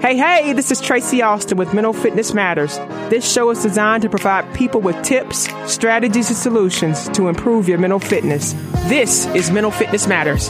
Hey, 0.00 0.16
hey, 0.16 0.52
this 0.52 0.70
is 0.70 0.80
Tracy 0.80 1.22
Austin 1.22 1.58
with 1.58 1.74
Mental 1.74 1.92
Fitness 1.92 2.32
Matters. 2.34 2.76
This 3.10 3.30
show 3.30 3.50
is 3.50 3.62
designed 3.62 4.02
to 4.02 4.08
provide 4.08 4.54
people 4.54 4.80
with 4.80 5.00
tips, 5.02 5.48
strategies, 5.70 6.28
and 6.28 6.36
solutions 6.36 7.08
to 7.10 7.28
improve 7.28 7.68
your 7.68 7.78
mental 7.78 7.98
fitness. 7.98 8.54
This 8.88 9.26
is 9.34 9.50
Mental 9.50 9.70
Fitness 9.70 10.06
Matters. 10.06 10.48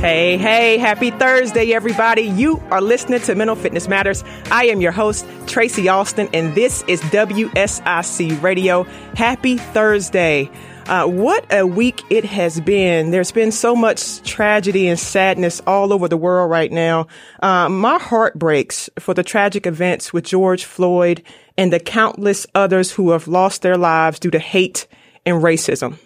Hey, 0.00 0.38
hey, 0.38 0.78
happy 0.78 1.10
Thursday, 1.10 1.74
everybody. 1.74 2.22
You 2.22 2.62
are 2.70 2.80
listening 2.80 3.20
to 3.20 3.34
Mental 3.34 3.54
Fitness 3.54 3.86
Matters. 3.86 4.24
I 4.50 4.64
am 4.64 4.80
your 4.80 4.92
host, 4.92 5.26
Tracy 5.46 5.90
Austin, 5.90 6.28
and 6.32 6.54
this 6.54 6.82
is 6.88 7.02
WSIC 7.02 8.42
Radio. 8.42 8.84
Happy 9.14 9.58
Thursday. 9.58 10.50
Uh, 10.90 11.06
what 11.06 11.46
a 11.52 11.64
week 11.64 12.02
it 12.10 12.24
has 12.24 12.60
been. 12.60 13.12
There's 13.12 13.30
been 13.30 13.52
so 13.52 13.76
much 13.76 14.22
tragedy 14.22 14.88
and 14.88 14.98
sadness 14.98 15.62
all 15.64 15.92
over 15.92 16.08
the 16.08 16.16
world 16.16 16.50
right 16.50 16.72
now. 16.72 17.06
Uh, 17.40 17.68
my 17.68 17.96
heart 17.96 18.36
breaks 18.36 18.90
for 18.98 19.14
the 19.14 19.22
tragic 19.22 19.68
events 19.68 20.12
with 20.12 20.24
George 20.24 20.64
Floyd 20.64 21.22
and 21.56 21.72
the 21.72 21.78
countless 21.78 22.44
others 22.56 22.90
who 22.90 23.12
have 23.12 23.28
lost 23.28 23.62
their 23.62 23.76
lives 23.76 24.18
due 24.18 24.32
to 24.32 24.40
hate 24.40 24.88
and 25.24 25.40
racism. 25.40 25.96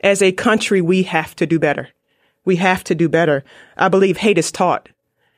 As 0.00 0.22
a 0.22 0.30
country, 0.30 0.80
we 0.80 1.02
have 1.02 1.34
to 1.34 1.44
do 1.44 1.58
better. 1.58 1.88
We 2.44 2.56
have 2.56 2.84
to 2.84 2.94
do 2.94 3.08
better. 3.08 3.42
I 3.76 3.88
believe 3.88 4.18
hate 4.18 4.38
is 4.38 4.52
taught. 4.52 4.88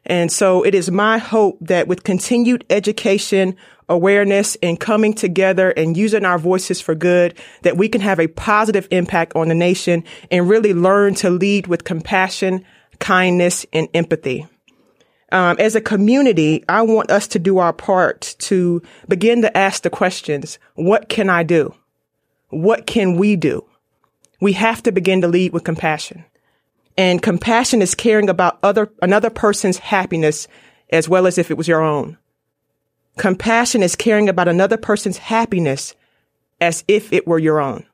And 0.09 0.33
so 0.33 0.63
it 0.65 0.75
is 0.75 0.91
my 0.91 1.19
hope 1.19 1.59
that 1.61 1.87
with 1.87 2.03
continued 2.03 2.65
education, 2.71 3.57
awareness 3.89 4.57
and 4.63 4.81
coming 4.81 5.13
together 5.13 5.71
and 5.71 5.97
using 5.97 6.25
our 6.25 6.39
voices 6.39 6.81
for 6.81 6.95
good, 6.95 7.35
that 7.63 7.77
we 7.77 7.89
can 7.89 8.01
have 8.01 8.19
a 8.19 8.27
positive 8.27 8.89
impact 8.91 9.37
on 9.37 9.49
the 9.49 9.55
nation 9.55 10.05
and 10.31 10.49
really 10.49 10.75
learn 10.75 11.15
to 11.17 11.31
lead 11.31 11.67
with 11.67 11.85
compassion, 11.85 12.65
kindness, 12.99 13.67
and 13.73 13.89
empathy. 13.95 14.47
Um, 15.31 15.57
as 15.59 15.75
a 15.75 15.81
community, 15.81 16.65
I 16.71 16.83
want 16.83 17.11
us 17.11 17.27
to 17.29 17.39
do 17.39 17.59
our 17.59 17.75
part 17.75 18.35
to 18.41 18.81
begin 19.09 19.43
to 19.43 19.57
ask 19.57 19.83
the 19.83 19.91
questions, 19.91 20.59
what 20.75 21.11
can 21.11 21.29
I 21.29 21.43
do? 21.43 21.75
What 22.49 22.87
can 22.87 23.17
we 23.17 23.37
do? 23.37 23.65
We 24.41 24.55
have 24.55 24.83
to 24.85 24.93
begin 24.93 25.21
to 25.21 25.29
lead 25.29 25.53
with 25.53 25.65
compassion. 25.65 26.25
And 26.99 27.23
compassion 27.23 27.81
is 27.81 27.95
caring 27.95 28.29
about 28.29 28.59
other, 28.65 28.91
another 29.01 29.31
person's 29.31 29.79
happiness 29.79 30.49
as 30.91 31.09
well 31.09 31.29
as 31.29 31.39
if 31.39 31.49
it 31.49 31.57
was 31.57 31.69
your 31.69 31.81
own. 31.81 32.19
Compassion 33.17 33.85
is 33.85 33.95
caring 33.95 34.29
about 34.29 34.49
another 34.49 34.77
person's 34.77 35.17
happiness 35.17 35.95
as 36.61 36.83
if 36.89 37.13
it 37.13 37.25
were 37.25 37.39
your 37.39 37.61
own. 37.61 37.87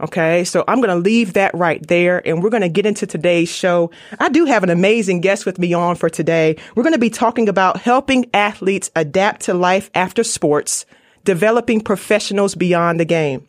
Okay. 0.00 0.44
So 0.44 0.64
I'm 0.66 0.80
going 0.80 0.96
to 0.96 0.96
leave 0.96 1.34
that 1.34 1.54
right 1.54 1.86
there 1.88 2.26
and 2.26 2.42
we're 2.42 2.48
going 2.48 2.62
to 2.62 2.70
get 2.70 2.86
into 2.86 3.06
today's 3.06 3.50
show. 3.50 3.90
I 4.18 4.30
do 4.30 4.46
have 4.46 4.62
an 4.62 4.70
amazing 4.70 5.20
guest 5.20 5.44
with 5.44 5.58
me 5.58 5.74
on 5.74 5.96
for 5.96 6.08
today. 6.08 6.56
We're 6.74 6.84
going 6.84 6.94
to 6.94 6.98
be 6.98 7.10
talking 7.10 7.50
about 7.50 7.78
helping 7.78 8.30
athletes 8.32 8.90
adapt 8.96 9.42
to 9.42 9.54
life 9.54 9.90
after 9.94 10.24
sports, 10.24 10.86
developing 11.24 11.82
professionals 11.82 12.54
beyond 12.54 12.98
the 12.98 13.04
game. 13.04 13.46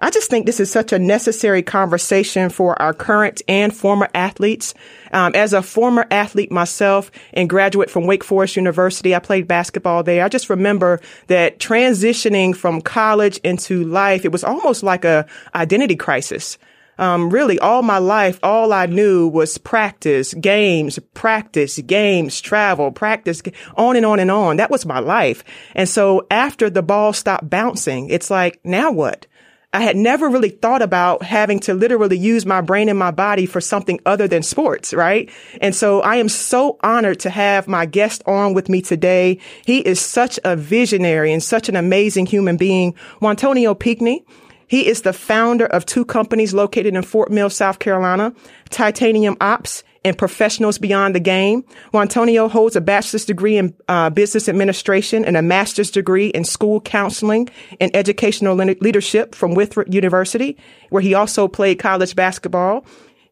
I 0.00 0.10
just 0.10 0.28
think 0.28 0.46
this 0.46 0.60
is 0.60 0.70
such 0.70 0.92
a 0.92 0.98
necessary 0.98 1.62
conversation 1.62 2.50
for 2.50 2.80
our 2.80 2.92
current 2.92 3.42
and 3.48 3.74
former 3.74 4.08
athletes. 4.14 4.74
Um, 5.12 5.32
as 5.34 5.52
a 5.52 5.62
former 5.62 6.06
athlete 6.10 6.50
myself 6.50 7.10
and 7.32 7.48
graduate 7.48 7.90
from 7.90 8.06
Wake 8.06 8.24
Forest 8.24 8.56
University, 8.56 9.14
I 9.14 9.20
played 9.20 9.46
basketball 9.46 10.02
there. 10.02 10.24
I 10.24 10.28
just 10.28 10.50
remember 10.50 11.00
that 11.28 11.58
transitioning 11.58 12.56
from 12.56 12.80
college 12.80 13.38
into 13.38 13.84
life, 13.84 14.24
it 14.24 14.32
was 14.32 14.44
almost 14.44 14.82
like 14.82 15.04
a 15.04 15.26
identity 15.54 15.96
crisis. 15.96 16.58
Um, 16.98 17.30
really 17.30 17.58
all 17.58 17.82
my 17.82 17.98
life, 17.98 18.38
all 18.42 18.72
I 18.72 18.86
knew 18.86 19.26
was 19.26 19.58
practice, 19.58 20.32
games, 20.34 20.98
practice, 21.12 21.78
games, 21.80 22.40
travel, 22.40 22.92
practice, 22.92 23.42
on 23.76 23.96
and 23.96 24.06
on 24.06 24.20
and 24.20 24.30
on. 24.30 24.58
That 24.58 24.70
was 24.70 24.86
my 24.86 25.00
life. 25.00 25.42
And 25.74 25.88
so 25.88 26.26
after 26.30 26.70
the 26.70 26.82
ball 26.82 27.12
stopped 27.12 27.50
bouncing, 27.50 28.10
it's 28.10 28.30
like, 28.30 28.60
now 28.64 28.92
what? 28.92 29.26
I 29.74 29.80
had 29.80 29.96
never 29.96 30.28
really 30.28 30.50
thought 30.50 30.82
about 30.82 31.24
having 31.24 31.58
to 31.60 31.74
literally 31.74 32.16
use 32.16 32.46
my 32.46 32.60
brain 32.60 32.88
and 32.88 32.96
my 32.96 33.10
body 33.10 33.44
for 33.44 33.60
something 33.60 33.98
other 34.06 34.28
than 34.28 34.44
sports, 34.44 34.94
right? 34.94 35.28
And 35.60 35.74
so 35.74 36.00
I 36.00 36.16
am 36.16 36.28
so 36.28 36.78
honored 36.84 37.18
to 37.20 37.30
have 37.30 37.66
my 37.66 37.84
guest 37.84 38.22
on 38.24 38.54
with 38.54 38.68
me 38.68 38.80
today. 38.80 39.40
He 39.66 39.80
is 39.80 40.00
such 40.00 40.38
a 40.44 40.54
visionary 40.54 41.32
and 41.32 41.42
such 41.42 41.68
an 41.68 41.74
amazing 41.74 42.26
human 42.26 42.56
being. 42.56 42.94
Juantonio 43.20 43.74
Pinkney. 43.78 44.24
He 44.68 44.86
is 44.86 45.02
the 45.02 45.12
founder 45.12 45.66
of 45.66 45.84
two 45.84 46.04
companies 46.04 46.54
located 46.54 46.94
in 46.94 47.02
Fort 47.02 47.30
Mill, 47.30 47.50
South 47.50 47.80
Carolina, 47.80 48.32
Titanium 48.70 49.36
Ops 49.40 49.82
and 50.04 50.16
Professionals 50.16 50.78
Beyond 50.78 51.14
the 51.14 51.20
Game. 51.20 51.64
Juan 51.92 52.02
Antonio 52.02 52.48
holds 52.48 52.76
a 52.76 52.80
bachelor's 52.80 53.24
degree 53.24 53.56
in 53.56 53.74
uh, 53.88 54.10
business 54.10 54.48
administration 54.48 55.24
and 55.24 55.36
a 55.36 55.42
master's 55.42 55.90
degree 55.90 56.28
in 56.28 56.44
school 56.44 56.80
counseling 56.80 57.48
and 57.80 57.94
educational 57.96 58.54
leadership 58.54 59.34
from 59.34 59.54
Winthrop 59.54 59.92
University, 59.92 60.56
where 60.90 61.02
he 61.02 61.14
also 61.14 61.48
played 61.48 61.78
college 61.78 62.14
basketball. 62.14 62.84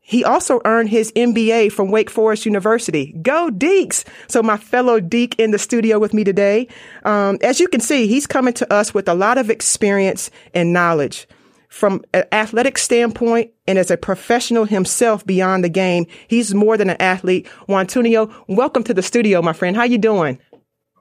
He 0.05 0.25
also 0.25 0.61
earned 0.65 0.89
his 0.89 1.13
MBA 1.13 1.71
from 1.71 1.91
Wake 1.91 2.11
Forest 2.11 2.45
University. 2.45 3.15
Go 3.23 3.51
Deacs! 3.51 4.05
So 4.27 4.43
my 4.43 4.57
fellow 4.57 5.01
Deac 5.01 5.37
in 5.39 5.53
the 5.53 5.59
studio 5.59 6.01
with 6.01 6.13
me 6.13 6.25
today. 6.25 6.67
Um, 7.05 7.39
as 7.41 7.61
you 7.61 7.69
can 7.69 7.81
see, 7.81 8.09
he's 8.09 8.27
coming 8.27 8.53
to 8.55 8.73
us 8.73 8.93
with 8.93 9.09
a 9.09 9.15
lot 9.15 9.39
of 9.39 9.49
experience 9.49 10.31
and 10.55 10.73
knowledge 10.73 11.29
from 11.73 12.05
an 12.13 12.25
athletic 12.33 12.77
standpoint 12.77 13.51
and 13.67 13.79
as 13.79 13.91
a 13.91 13.97
professional 13.97 14.67
himself 14.67 15.25
beyond 15.25 15.65
the 15.65 15.71
game, 15.71 16.07
he's 16.29 16.55
more 16.55 16.77
than 16.77 16.91
an 16.91 17.01
athlete. 17.01 17.49
Juantonio, 17.67 18.31
welcome 18.47 18.85
to 18.85 18.93
the 18.93 19.03
studio, 19.03 19.41
my 19.41 19.55
friend. 19.55 19.75
How 19.75 19.85
you 19.85 19.97
doing? 19.97 20.39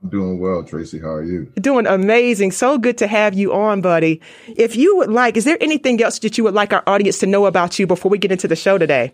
I'm 0.02 0.10
doing 0.10 0.40
well, 0.40 0.64
Tracy. 0.64 1.00
How 1.00 1.10
are 1.10 1.24
you? 1.24 1.52
Doing 1.56 1.88
amazing. 1.88 2.54
So 2.54 2.78
good 2.78 2.98
to 3.00 3.08
have 3.08 3.34
you 3.34 3.52
on, 3.52 3.82
buddy. 3.82 4.22
If 4.48 4.78
you 4.78 4.96
would 4.96 5.10
like, 5.10 5.36
is 5.36 5.44
there 5.44 5.58
anything 5.60 6.02
else 6.02 6.20
that 6.20 6.38
you 6.38 6.46
would 6.46 6.54
like 6.54 6.72
our 6.72 6.84
audience 6.88 7.20
to 7.20 7.28
know 7.28 7.48
about 7.48 7.78
you 7.78 7.86
before 7.86 8.10
we 8.10 8.18
get 8.18 8.32
into 8.32 8.48
the 8.48 8.56
show 8.56 8.78
today? 8.78 9.14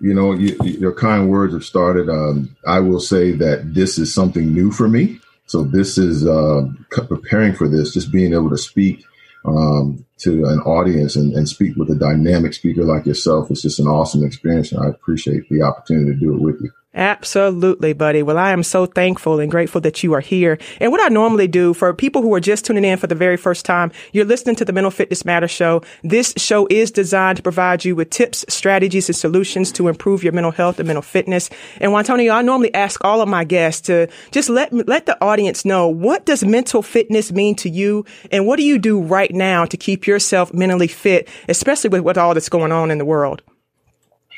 You 0.00 0.14
know, 0.14 0.32
you, 0.32 0.56
your 0.64 0.94
kind 0.94 1.28
words 1.28 1.52
have 1.52 1.64
started. 1.64 2.08
Um, 2.08 2.56
I 2.66 2.80
will 2.80 3.00
say 3.00 3.32
that 3.32 3.74
this 3.74 3.98
is 3.98 4.14
something 4.14 4.54
new 4.54 4.72
for 4.72 4.88
me. 4.88 5.20
So 5.44 5.62
this 5.62 5.98
is 5.98 6.26
uh, 6.26 6.62
preparing 6.88 7.54
for 7.54 7.68
this, 7.68 7.92
just 7.92 8.10
being 8.10 8.32
able 8.32 8.48
to 8.48 8.58
speak 8.58 9.04
um, 9.44 10.06
to 10.20 10.46
an 10.46 10.60
audience 10.60 11.16
and, 11.16 11.34
and 11.34 11.48
speak 11.48 11.76
with 11.76 11.90
a 11.90 11.94
dynamic 11.94 12.54
speaker 12.54 12.84
like 12.84 13.06
yourself. 13.06 13.50
It's 13.50 13.62
just 13.62 13.80
an 13.80 13.86
awesome 13.86 14.24
experience. 14.24 14.72
And 14.72 14.84
I 14.84 14.88
appreciate 14.88 15.48
the 15.48 15.62
opportunity 15.62 16.12
to 16.12 16.18
do 16.18 16.34
it 16.34 16.40
with 16.40 16.60
you. 16.60 16.70
Absolutely, 16.98 17.92
buddy. 17.92 18.24
Well, 18.24 18.38
I 18.38 18.50
am 18.50 18.64
so 18.64 18.84
thankful 18.84 19.38
and 19.38 19.48
grateful 19.48 19.80
that 19.82 20.02
you 20.02 20.14
are 20.14 20.20
here. 20.20 20.58
And 20.80 20.90
what 20.90 21.00
I 21.00 21.06
normally 21.06 21.46
do 21.46 21.72
for 21.72 21.94
people 21.94 22.22
who 22.22 22.34
are 22.34 22.40
just 22.40 22.64
tuning 22.64 22.84
in 22.84 22.98
for 22.98 23.06
the 23.06 23.14
very 23.14 23.36
first 23.36 23.64
time, 23.64 23.92
you're 24.12 24.24
listening 24.24 24.56
to 24.56 24.64
the 24.64 24.72
Mental 24.72 24.90
Fitness 24.90 25.24
Matter 25.24 25.46
show. 25.46 25.82
This 26.02 26.34
show 26.36 26.66
is 26.68 26.90
designed 26.90 27.36
to 27.36 27.42
provide 27.44 27.84
you 27.84 27.94
with 27.94 28.10
tips, 28.10 28.44
strategies, 28.48 29.08
and 29.08 29.14
solutions 29.14 29.70
to 29.72 29.86
improve 29.86 30.24
your 30.24 30.32
mental 30.32 30.50
health 30.50 30.80
and 30.80 30.88
mental 30.88 31.02
fitness. 31.02 31.50
And 31.80 31.92
Antonio, 31.92 32.32
I 32.32 32.42
normally 32.42 32.74
ask 32.74 33.04
all 33.04 33.20
of 33.20 33.28
my 33.28 33.44
guests 33.44 33.82
to 33.82 34.08
just 34.32 34.50
let 34.50 34.72
let 34.72 35.06
the 35.06 35.22
audience 35.22 35.64
know 35.64 35.86
what 35.86 36.26
does 36.26 36.44
mental 36.44 36.82
fitness 36.82 37.30
mean 37.30 37.54
to 37.56 37.70
you, 37.70 38.06
and 38.32 38.44
what 38.44 38.56
do 38.56 38.64
you 38.64 38.76
do 38.76 39.00
right 39.00 39.32
now 39.32 39.64
to 39.66 39.76
keep 39.76 40.08
yourself 40.08 40.52
mentally 40.52 40.88
fit, 40.88 41.28
especially 41.48 41.90
with, 41.90 42.02
with 42.02 42.18
all 42.18 42.34
that's 42.34 42.48
going 42.48 42.72
on 42.72 42.90
in 42.90 42.98
the 42.98 43.04
world. 43.04 43.40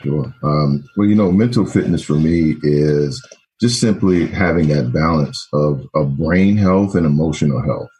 Sure. 0.02 0.34
Um, 0.42 0.88
well, 0.96 1.08
you 1.08 1.14
know, 1.14 1.30
mental 1.30 1.66
fitness 1.66 2.02
for 2.02 2.14
me 2.14 2.56
is 2.62 3.22
just 3.60 3.80
simply 3.80 4.26
having 4.26 4.68
that 4.68 4.92
balance 4.92 5.46
of, 5.52 5.86
of 5.94 6.16
brain 6.16 6.56
health 6.56 6.94
and 6.94 7.04
emotional 7.04 7.62
health. 7.62 7.90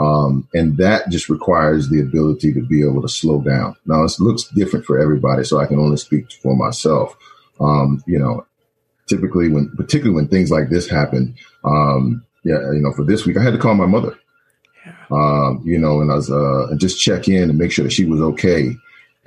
Um, 0.00 0.48
and 0.54 0.76
that 0.78 1.08
just 1.10 1.28
requires 1.28 1.88
the 1.88 2.00
ability 2.00 2.52
to 2.54 2.62
be 2.66 2.82
able 2.82 3.02
to 3.02 3.08
slow 3.08 3.40
down. 3.40 3.76
Now, 3.86 4.04
it 4.04 4.12
looks 4.20 4.44
different 4.54 4.86
for 4.86 4.98
everybody, 4.98 5.44
so 5.44 5.58
I 5.58 5.66
can 5.66 5.78
only 5.78 5.96
speak 5.96 6.30
for 6.32 6.56
myself. 6.56 7.16
Um, 7.60 8.02
you 8.06 8.18
know, 8.18 8.46
typically 9.08 9.48
when, 9.48 9.70
particularly 9.76 10.14
when 10.14 10.28
things 10.28 10.50
like 10.50 10.70
this 10.70 10.88
happen, 10.88 11.34
um, 11.64 12.24
yeah, 12.44 12.60
you 12.72 12.80
know, 12.80 12.92
for 12.92 13.04
this 13.04 13.26
week, 13.26 13.36
I 13.36 13.42
had 13.42 13.52
to 13.52 13.58
call 13.58 13.74
my 13.74 13.86
mother. 13.86 14.16
Um, 15.10 15.62
you 15.64 15.78
know, 15.78 16.00
and 16.00 16.12
I 16.12 16.14
was 16.14 16.30
uh, 16.30 16.68
and 16.68 16.80
just 16.80 17.00
check 17.00 17.28
in 17.28 17.50
and 17.50 17.58
make 17.58 17.72
sure 17.72 17.84
that 17.84 17.92
she 17.92 18.04
was 18.04 18.20
okay. 18.20 18.76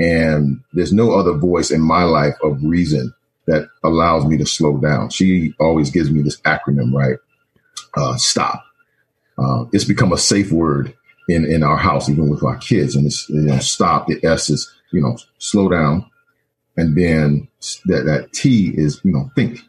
And 0.02 0.64
there's 0.74 0.92
no 0.92 1.12
other 1.12 1.34
voice 1.34 1.70
in 1.70 1.80
my 1.80 2.04
life 2.04 2.34
of 2.42 2.64
reason 2.64 3.14
that 3.46 3.70
allows 3.84 4.26
me 4.26 4.36
to 4.38 4.46
slow 4.48 4.78
down. 4.78 5.12
She 5.12 5.54
always 5.60 5.92
gives 5.92 6.10
me 6.10 6.24
this 6.24 6.42
acronym, 6.42 6.92
right? 6.92 7.18
Uh, 7.96 8.18
stop. 8.18 8.66
Uh, 9.38 9.66
it's 9.72 9.86
become 9.86 10.12
a 10.12 10.18
safe 10.18 10.52
word 10.52 10.96
in, 11.30 11.46
in 11.46 11.62
our 11.62 11.78
house, 11.78 12.10
even 12.10 12.30
with 12.30 12.44
our 12.44 12.58
kids. 12.58 12.96
And 12.96 13.06
it's, 13.06 13.30
you 13.30 13.42
know, 13.42 13.60
stop. 13.60 14.08
The 14.08 14.20
S 14.26 14.50
is, 14.50 14.74
you 14.92 15.02
know, 15.02 15.18
slow 15.38 15.70
down. 15.70 16.10
And 16.78 16.98
then 16.98 17.48
that, 17.86 18.06
that 18.06 18.34
T 18.34 18.74
is, 18.74 19.00
you 19.04 19.12
know, 19.12 19.30
think. 19.36 19.60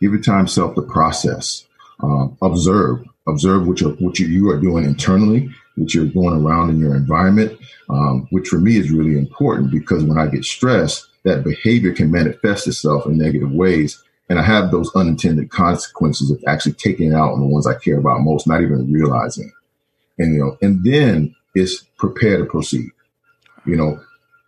Give 0.00 0.12
your 0.12 0.20
time 0.20 0.46
self 0.46 0.74
to 0.74 0.82
process. 0.82 1.66
Uh, 2.02 2.28
observe. 2.42 3.02
Observe 3.26 3.66
what, 3.66 3.80
you 3.80 3.96
what 4.00 4.18
you, 4.18 4.26
you 4.26 4.50
are 4.50 4.60
doing 4.60 4.84
internally 4.84 5.48
what 5.76 5.94
you're 5.94 6.06
going 6.06 6.44
around 6.44 6.70
in 6.70 6.78
your 6.78 6.94
environment, 6.94 7.58
um, 7.90 8.26
which 8.30 8.48
for 8.48 8.58
me 8.58 8.76
is 8.76 8.90
really 8.90 9.18
important 9.18 9.70
because 9.70 10.04
when 10.04 10.18
I 10.18 10.26
get 10.26 10.44
stressed, 10.44 11.08
that 11.24 11.44
behavior 11.44 11.92
can 11.92 12.10
manifest 12.10 12.68
itself 12.68 13.06
in 13.06 13.18
negative 13.18 13.50
ways. 13.50 14.02
And 14.28 14.38
I 14.38 14.42
have 14.42 14.70
those 14.70 14.94
unintended 14.94 15.50
consequences 15.50 16.30
of 16.30 16.42
actually 16.46 16.74
taking 16.74 17.12
out 17.12 17.32
on 17.32 17.40
the 17.40 17.46
ones 17.46 17.66
I 17.66 17.74
care 17.74 17.98
about 17.98 18.20
most, 18.20 18.46
not 18.46 18.62
even 18.62 18.92
realizing. 18.92 19.52
And, 20.18 20.34
you 20.34 20.40
know, 20.40 20.56
and 20.62 20.82
then 20.84 21.34
it's 21.54 21.82
prepare 21.98 22.38
to 22.38 22.44
proceed. 22.44 22.90
You 23.66 23.76
know, 23.76 24.00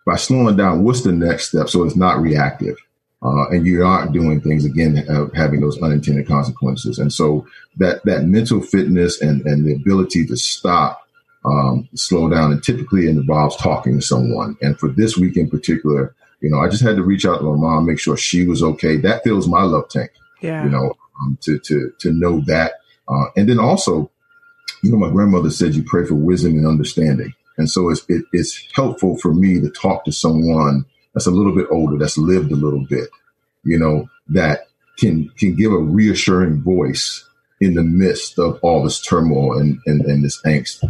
by 0.06 0.16
slowing 0.16 0.56
down, 0.56 0.84
what's 0.84 1.02
the 1.02 1.12
next 1.12 1.48
step? 1.48 1.68
So 1.68 1.84
it's 1.84 1.96
not 1.96 2.20
reactive. 2.20 2.76
Uh, 3.22 3.48
and 3.48 3.66
you 3.66 3.84
aren't 3.84 4.12
doing 4.12 4.40
things 4.40 4.64
again, 4.64 5.04
uh, 5.08 5.26
having 5.34 5.60
those 5.60 5.80
unintended 5.82 6.28
consequences. 6.28 6.98
And 6.98 7.12
so 7.12 7.46
that, 7.78 8.04
that 8.04 8.24
mental 8.24 8.60
fitness 8.60 9.20
and, 9.20 9.44
and 9.46 9.66
the 9.66 9.74
ability 9.74 10.26
to 10.26 10.36
stop, 10.36 11.05
um, 11.46 11.88
slow 11.94 12.28
down, 12.28 12.52
and 12.52 12.62
typically 12.62 13.06
it 13.06 13.10
involves 13.10 13.56
talking 13.56 13.94
to 13.94 14.02
someone. 14.02 14.56
And 14.60 14.78
for 14.78 14.88
this 14.88 15.16
week 15.16 15.36
in 15.36 15.48
particular, 15.48 16.14
you 16.40 16.50
know, 16.50 16.58
I 16.58 16.68
just 16.68 16.82
had 16.82 16.96
to 16.96 17.02
reach 17.02 17.24
out 17.24 17.38
to 17.38 17.44
my 17.44 17.56
mom, 17.56 17.86
make 17.86 18.00
sure 18.00 18.16
she 18.16 18.46
was 18.46 18.62
okay. 18.62 18.96
That 18.96 19.24
fills 19.24 19.48
my 19.48 19.62
love 19.62 19.88
tank. 19.88 20.10
Yeah. 20.42 20.64
You 20.64 20.70
know, 20.70 20.92
um, 21.20 21.38
to 21.42 21.58
to 21.60 21.92
to 22.00 22.12
know 22.12 22.40
that, 22.46 22.74
uh, 23.08 23.26
and 23.36 23.48
then 23.48 23.58
also, 23.58 24.10
you 24.82 24.90
know, 24.90 24.98
my 24.98 25.10
grandmother 25.10 25.50
said 25.50 25.74
you 25.74 25.82
pray 25.82 26.04
for 26.04 26.14
wisdom 26.14 26.52
and 26.52 26.66
understanding, 26.66 27.32
and 27.56 27.70
so 27.70 27.88
it's 27.88 28.04
it, 28.08 28.24
it's 28.32 28.68
helpful 28.74 29.16
for 29.18 29.32
me 29.32 29.60
to 29.60 29.70
talk 29.70 30.04
to 30.04 30.12
someone 30.12 30.84
that's 31.14 31.26
a 31.26 31.30
little 31.30 31.54
bit 31.54 31.66
older, 31.70 31.96
that's 31.96 32.18
lived 32.18 32.52
a 32.52 32.56
little 32.56 32.84
bit, 32.84 33.08
you 33.64 33.78
know, 33.78 34.08
that 34.28 34.68
can 34.98 35.30
can 35.38 35.54
give 35.56 35.72
a 35.72 35.78
reassuring 35.78 36.60
voice 36.60 37.26
in 37.60 37.72
the 37.74 37.82
midst 37.82 38.38
of 38.38 38.58
all 38.62 38.82
this 38.84 39.00
turmoil 39.00 39.58
and, 39.58 39.78
and, 39.86 40.02
and 40.02 40.22
this 40.22 40.42
angst. 40.42 40.84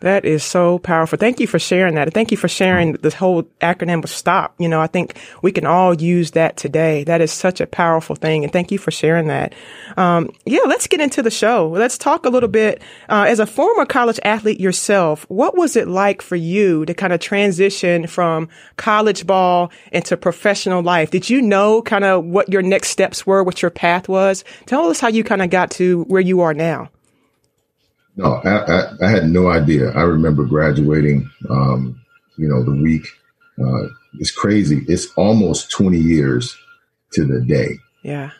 That 0.00 0.26
is 0.26 0.44
so 0.44 0.78
powerful. 0.78 1.16
Thank 1.16 1.40
you 1.40 1.46
for 1.46 1.58
sharing 1.58 1.94
that. 1.94 2.12
thank 2.12 2.30
you 2.30 2.36
for 2.36 2.48
sharing 2.48 2.92
this 2.94 3.14
whole 3.14 3.44
acronym 3.62 4.04
of 4.04 4.10
STOP. 4.10 4.54
You 4.58 4.68
know, 4.68 4.78
I 4.78 4.86
think 4.88 5.18
we 5.40 5.52
can 5.52 5.64
all 5.64 5.94
use 5.94 6.32
that 6.32 6.58
today. 6.58 7.02
That 7.04 7.22
is 7.22 7.32
such 7.32 7.62
a 7.62 7.66
powerful 7.66 8.14
thing. 8.14 8.44
And 8.44 8.52
thank 8.52 8.70
you 8.70 8.76
for 8.76 8.90
sharing 8.90 9.28
that. 9.28 9.54
Um, 9.96 10.28
yeah, 10.44 10.60
let's 10.66 10.86
get 10.86 11.00
into 11.00 11.22
the 11.22 11.30
show. 11.30 11.68
Let's 11.68 11.96
talk 11.96 12.26
a 12.26 12.28
little 12.28 12.48
bit. 12.48 12.82
Uh, 13.08 13.24
as 13.26 13.40
a 13.40 13.46
former 13.46 13.86
college 13.86 14.20
athlete 14.22 14.60
yourself, 14.60 15.24
what 15.30 15.56
was 15.56 15.76
it 15.76 15.88
like 15.88 16.20
for 16.20 16.36
you 16.36 16.84
to 16.84 16.92
kind 16.92 17.14
of 17.14 17.20
transition 17.20 18.06
from 18.06 18.50
college 18.76 19.26
ball 19.26 19.72
into 19.92 20.18
professional 20.18 20.82
life? 20.82 21.10
Did 21.10 21.30
you 21.30 21.40
know 21.40 21.80
kind 21.80 22.04
of 22.04 22.22
what 22.26 22.50
your 22.50 22.62
next 22.62 22.90
steps 22.90 23.26
were, 23.26 23.42
what 23.42 23.62
your 23.62 23.70
path 23.70 24.10
was? 24.10 24.44
Tell 24.66 24.90
us 24.90 25.00
how 25.00 25.08
you 25.08 25.24
kind 25.24 25.40
of 25.40 25.48
got 25.48 25.70
to 25.72 26.02
where 26.04 26.20
you 26.20 26.42
are 26.42 26.52
now. 26.52 26.90
No, 28.16 28.34
I, 28.44 28.48
I, 28.48 28.92
I, 29.02 29.08
had 29.08 29.28
no 29.28 29.48
idea. 29.48 29.90
I 29.90 30.02
remember 30.02 30.44
graduating, 30.44 31.30
um, 31.50 32.00
you 32.38 32.48
know, 32.48 32.62
the 32.62 32.70
week. 32.82 33.06
Uh, 33.58 33.88
it's 34.18 34.30
crazy. 34.30 34.84
It's 34.88 35.12
almost 35.16 35.70
20 35.70 35.98
years 35.98 36.56
to 37.12 37.26
the 37.26 37.42
day. 37.42 37.78
Yeah. 38.02 38.30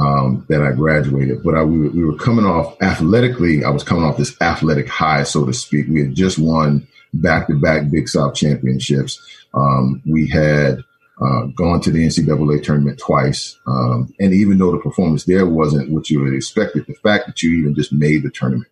Um, 0.00 0.46
that 0.48 0.62
I 0.62 0.72
graduated, 0.72 1.42
but 1.42 1.54
I, 1.54 1.62
we, 1.62 1.80
were, 1.80 1.90
we 1.90 2.04
were 2.04 2.16
coming 2.16 2.46
off 2.46 2.80
athletically. 2.80 3.64
I 3.64 3.70
was 3.70 3.84
coming 3.84 4.04
off 4.04 4.16
this 4.16 4.40
athletic 4.40 4.88
high, 4.88 5.24
so 5.24 5.44
to 5.44 5.52
speak. 5.52 5.88
We 5.88 6.00
had 6.00 6.14
just 6.14 6.38
won 6.38 6.86
back 7.12 7.48
to 7.48 7.60
back 7.60 7.90
Big 7.90 8.08
South 8.08 8.34
championships. 8.34 9.20
Um, 9.52 10.00
we 10.06 10.28
had 10.28 10.82
uh, 11.20 11.46
gone 11.54 11.80
to 11.82 11.90
the 11.90 12.06
NCAA 12.06 12.62
tournament 12.62 12.98
twice. 12.98 13.58
Um, 13.66 14.14
and 14.18 14.32
even 14.32 14.58
though 14.58 14.72
the 14.72 14.78
performance 14.78 15.24
there 15.24 15.44
wasn't 15.46 15.90
what 15.90 16.08
you 16.08 16.22
would 16.22 16.32
expect, 16.32 16.74
the 16.74 16.94
fact 17.02 17.26
that 17.26 17.42
you 17.42 17.50
even 17.58 17.74
just 17.74 17.92
made 17.92 18.22
the 18.22 18.30
tournament 18.30 18.69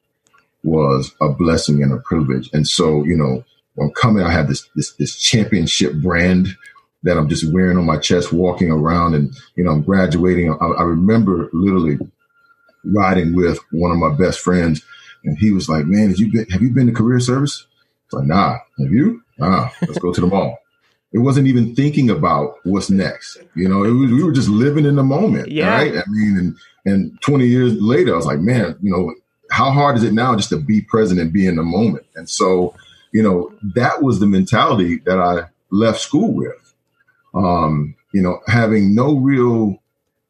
was 0.68 1.14
a 1.20 1.28
blessing 1.28 1.82
and 1.82 1.92
a 1.92 1.98
privilege. 1.98 2.50
And 2.52 2.66
so, 2.66 3.04
you 3.04 3.16
know, 3.16 3.44
I'm 3.80 3.90
coming, 3.92 4.24
I 4.24 4.30
have 4.30 4.48
this, 4.48 4.68
this, 4.74 4.92
this 4.94 5.18
championship 5.18 5.94
brand 5.94 6.48
that 7.04 7.16
I'm 7.16 7.28
just 7.28 7.52
wearing 7.52 7.78
on 7.78 7.86
my 7.86 7.98
chest, 7.98 8.32
walking 8.32 8.70
around 8.70 9.14
and, 9.14 9.34
you 9.56 9.64
know, 9.64 9.70
I'm 9.70 9.82
graduating. 9.82 10.50
I, 10.50 10.66
I 10.66 10.82
remember 10.82 11.48
literally 11.52 11.98
riding 12.84 13.34
with 13.34 13.58
one 13.70 13.92
of 13.92 13.98
my 13.98 14.14
best 14.14 14.40
friends 14.40 14.82
and 15.24 15.38
he 15.38 15.52
was 15.52 15.68
like, 15.68 15.86
man, 15.86 16.08
have 16.08 16.18
you 16.18 16.32
been, 16.32 16.46
have 16.46 16.62
you 16.62 16.70
been 16.70 16.86
to 16.86 16.92
career 16.92 17.20
service? 17.20 17.66
It's 18.06 18.14
like, 18.14 18.26
nah, 18.26 18.58
have 18.78 18.92
you? 18.92 19.22
Nah, 19.38 19.70
let's 19.82 19.98
go 19.98 20.12
to 20.12 20.20
the 20.20 20.26
mall. 20.26 20.58
It 21.12 21.18
wasn't 21.18 21.46
even 21.46 21.74
thinking 21.74 22.10
about 22.10 22.56
what's 22.64 22.90
next. 22.90 23.38
You 23.54 23.68
know, 23.68 23.84
it 23.84 23.90
was, 23.90 24.10
we 24.10 24.22
were 24.22 24.32
just 24.32 24.48
living 24.48 24.84
in 24.84 24.96
the 24.96 25.04
moment. 25.04 25.50
Yeah. 25.50 25.70
Right. 25.70 25.94
I 25.94 26.02
mean, 26.08 26.36
and, 26.36 26.56
and 26.84 27.22
20 27.22 27.46
years 27.46 27.80
later, 27.80 28.12
I 28.12 28.16
was 28.16 28.26
like, 28.26 28.40
man, 28.40 28.76
you 28.82 28.92
know, 28.92 29.14
how 29.58 29.72
hard 29.72 29.96
is 29.96 30.04
it 30.04 30.12
now 30.12 30.36
just 30.36 30.50
to 30.50 30.56
be 30.56 30.80
present 30.80 31.18
and 31.18 31.32
be 31.32 31.44
in 31.44 31.56
the 31.56 31.64
moment? 31.64 32.06
And 32.14 32.30
so, 32.30 32.76
you 33.10 33.24
know, 33.24 33.52
that 33.74 34.04
was 34.04 34.20
the 34.20 34.26
mentality 34.26 34.98
that 34.98 35.18
I 35.18 35.48
left 35.72 35.98
school 35.98 36.32
with. 36.32 36.74
Um, 37.34 37.96
you 38.12 38.22
know, 38.22 38.38
having 38.46 38.94
no 38.94 39.16
real, 39.16 39.82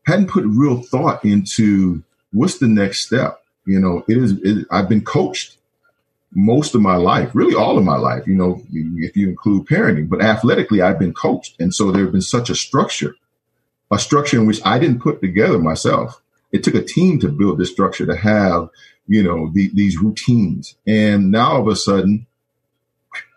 hadn't 0.06 0.30
put 0.30 0.46
real 0.46 0.80
thought 0.80 1.26
into 1.26 2.02
what's 2.32 2.56
the 2.56 2.68
next 2.68 3.00
step. 3.04 3.44
You 3.66 3.78
know, 3.78 4.02
it 4.08 4.16
is, 4.16 4.32
it, 4.42 4.66
I've 4.70 4.88
been 4.88 5.04
coached 5.04 5.58
most 6.32 6.74
of 6.74 6.80
my 6.80 6.96
life, 6.96 7.30
really 7.34 7.54
all 7.54 7.76
of 7.76 7.84
my 7.84 7.98
life, 7.98 8.26
you 8.26 8.34
know, 8.34 8.62
if 8.72 9.14
you 9.14 9.28
include 9.28 9.66
parenting, 9.66 10.08
but 10.08 10.22
athletically, 10.22 10.80
I've 10.80 10.98
been 10.98 11.12
coached. 11.12 11.60
And 11.60 11.74
so 11.74 11.92
there 11.92 12.04
have 12.04 12.12
been 12.12 12.22
such 12.22 12.48
a 12.48 12.54
structure, 12.54 13.14
a 13.92 13.98
structure 13.98 14.38
in 14.38 14.46
which 14.46 14.62
I 14.64 14.78
didn't 14.78 15.02
put 15.02 15.20
together 15.20 15.58
myself. 15.58 16.22
It 16.52 16.64
took 16.64 16.74
a 16.74 16.82
team 16.82 17.20
to 17.20 17.28
build 17.28 17.58
this 17.58 17.70
structure 17.70 18.06
to 18.06 18.16
have 18.16 18.70
you 19.08 19.22
know, 19.22 19.50
the, 19.52 19.70
these 19.72 19.98
routines. 19.98 20.76
And 20.86 21.30
now 21.30 21.52
all 21.52 21.62
of 21.62 21.68
a 21.68 21.76
sudden, 21.76 22.26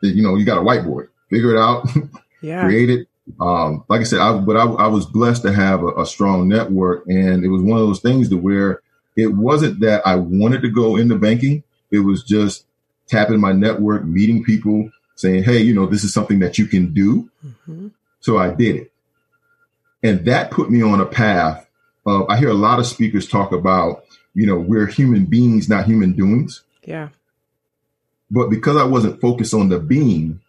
you 0.03 0.21
know, 0.21 0.35
you 0.35 0.45
got 0.45 0.57
a 0.57 0.61
whiteboard, 0.61 1.07
figure 1.29 1.55
it 1.55 1.59
out, 1.59 1.87
yeah. 2.41 2.63
create 2.63 2.89
it. 2.89 3.07
Um, 3.39 3.85
like 3.87 4.01
I 4.01 4.03
said, 4.03 4.19
I, 4.19 4.37
but 4.37 4.57
I, 4.57 4.63
I 4.63 4.87
was 4.87 5.05
blessed 5.05 5.43
to 5.43 5.53
have 5.53 5.83
a, 5.83 6.01
a, 6.01 6.05
strong 6.05 6.49
network. 6.49 7.05
And 7.07 7.45
it 7.45 7.47
was 7.47 7.61
one 7.61 7.79
of 7.79 7.87
those 7.87 8.01
things 8.01 8.27
to 8.29 8.37
where 8.37 8.81
it 9.15 9.27
wasn't 9.27 9.79
that 9.79 10.05
I 10.05 10.15
wanted 10.15 10.61
to 10.63 10.69
go 10.69 10.97
into 10.97 11.17
banking. 11.17 11.63
It 11.91 11.99
was 11.99 12.23
just 12.23 12.65
tapping 13.07 13.39
my 13.39 13.53
network, 13.53 14.03
meeting 14.03 14.43
people, 14.43 14.91
saying, 15.15 15.43
Hey, 15.43 15.59
you 15.59 15.73
know, 15.73 15.85
this 15.85 16.03
is 16.03 16.13
something 16.13 16.39
that 16.39 16.57
you 16.57 16.65
can 16.65 16.93
do. 16.93 17.29
Mm-hmm. 17.45 17.87
So 18.19 18.37
I 18.37 18.53
did 18.53 18.75
it. 18.75 18.91
And 20.03 20.25
that 20.25 20.51
put 20.51 20.69
me 20.69 20.81
on 20.81 20.99
a 20.99 21.05
path 21.05 21.65
of, 22.05 22.29
I 22.29 22.37
hear 22.37 22.49
a 22.49 22.53
lot 22.53 22.79
of 22.79 22.87
speakers 22.87 23.27
talk 23.27 23.51
about 23.51 24.03
you 24.33 24.45
know, 24.45 24.57
we're 24.57 24.87
human 24.87 25.25
beings, 25.25 25.69
not 25.69 25.85
human 25.85 26.13
doings. 26.13 26.63
Yeah. 26.83 27.09
But 28.29 28.49
because 28.49 28.77
I 28.77 28.83
wasn't 28.83 29.19
focused 29.19 29.53
on 29.53 29.69
the 29.69 29.79
being, 29.79 30.39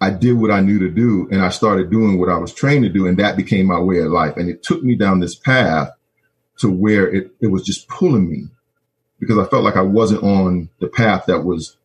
I 0.00 0.10
did 0.10 0.34
what 0.34 0.52
I 0.52 0.60
knew 0.60 0.78
to 0.78 0.88
do 0.88 1.28
and 1.32 1.42
I 1.42 1.48
started 1.48 1.90
doing 1.90 2.18
what 2.18 2.28
I 2.28 2.38
was 2.38 2.54
trained 2.54 2.84
to 2.84 2.88
do. 2.88 3.06
And 3.06 3.18
that 3.18 3.36
became 3.36 3.66
my 3.66 3.80
way 3.80 3.98
of 3.98 4.12
life. 4.12 4.36
And 4.36 4.48
it 4.48 4.62
took 4.62 4.82
me 4.82 4.94
down 4.94 5.18
this 5.18 5.34
path 5.34 5.90
to 6.58 6.70
where 6.70 7.12
it, 7.12 7.32
it 7.40 7.48
was 7.48 7.64
just 7.64 7.88
pulling 7.88 8.30
me 8.30 8.48
because 9.18 9.38
I 9.38 9.46
felt 9.46 9.64
like 9.64 9.76
I 9.76 9.82
wasn't 9.82 10.22
on 10.22 10.68
the 10.78 10.86
path 10.86 11.26
that 11.26 11.40
was, 11.40 11.76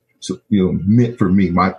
you 0.49 0.65
know, 0.65 0.79
meant 0.85 1.17
for 1.17 1.29
me, 1.29 1.49
my 1.49 1.73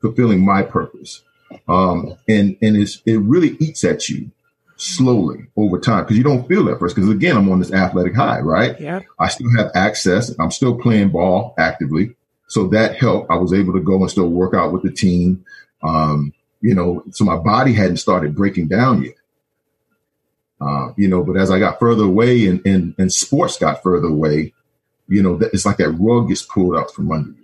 fulfilling 0.00 0.44
my 0.44 0.62
purpose. 0.62 1.22
Um, 1.66 2.16
and, 2.28 2.56
and 2.62 2.76
it's, 2.76 3.02
it 3.04 3.16
really 3.16 3.56
eats 3.58 3.82
at 3.82 4.08
you 4.08 4.30
slowly 4.80 5.46
over 5.56 5.78
time 5.78 6.04
because 6.04 6.16
you 6.16 6.24
don't 6.24 6.48
feel 6.48 6.64
that 6.64 6.78
first. 6.78 6.96
Because 6.96 7.10
again, 7.10 7.36
I'm 7.36 7.50
on 7.50 7.58
this 7.58 7.72
athletic 7.72 8.14
high, 8.14 8.40
right? 8.40 8.80
Yeah. 8.80 9.00
I 9.18 9.28
still 9.28 9.50
have 9.56 9.70
access. 9.74 10.34
I'm 10.38 10.50
still 10.50 10.78
playing 10.78 11.10
ball 11.10 11.54
actively. 11.58 12.16
So 12.48 12.68
that 12.68 12.96
helped. 12.96 13.30
I 13.30 13.36
was 13.36 13.52
able 13.52 13.74
to 13.74 13.80
go 13.80 14.00
and 14.00 14.10
still 14.10 14.28
work 14.28 14.54
out 14.54 14.72
with 14.72 14.82
the 14.82 14.90
team. 14.90 15.44
Um, 15.82 16.32
you 16.60 16.74
know, 16.74 17.04
so 17.10 17.24
my 17.24 17.36
body 17.36 17.72
hadn't 17.72 17.98
started 17.98 18.34
breaking 18.34 18.68
down 18.68 19.02
yet. 19.02 19.14
Uh, 20.60 20.92
you 20.96 21.08
know, 21.08 21.22
but 21.22 21.36
as 21.36 21.50
I 21.50 21.58
got 21.58 21.78
further 21.78 22.04
away 22.04 22.46
and, 22.46 22.64
and, 22.66 22.94
and 22.98 23.12
sports 23.12 23.58
got 23.58 23.82
further 23.82 24.08
away, 24.08 24.52
you 25.08 25.22
know, 25.22 25.38
it's 25.52 25.64
like 25.64 25.78
that 25.78 25.90
rug 25.90 26.28
gets 26.28 26.42
pulled 26.42 26.76
out 26.76 26.92
from 26.92 27.10
under 27.12 27.30
you. 27.30 27.36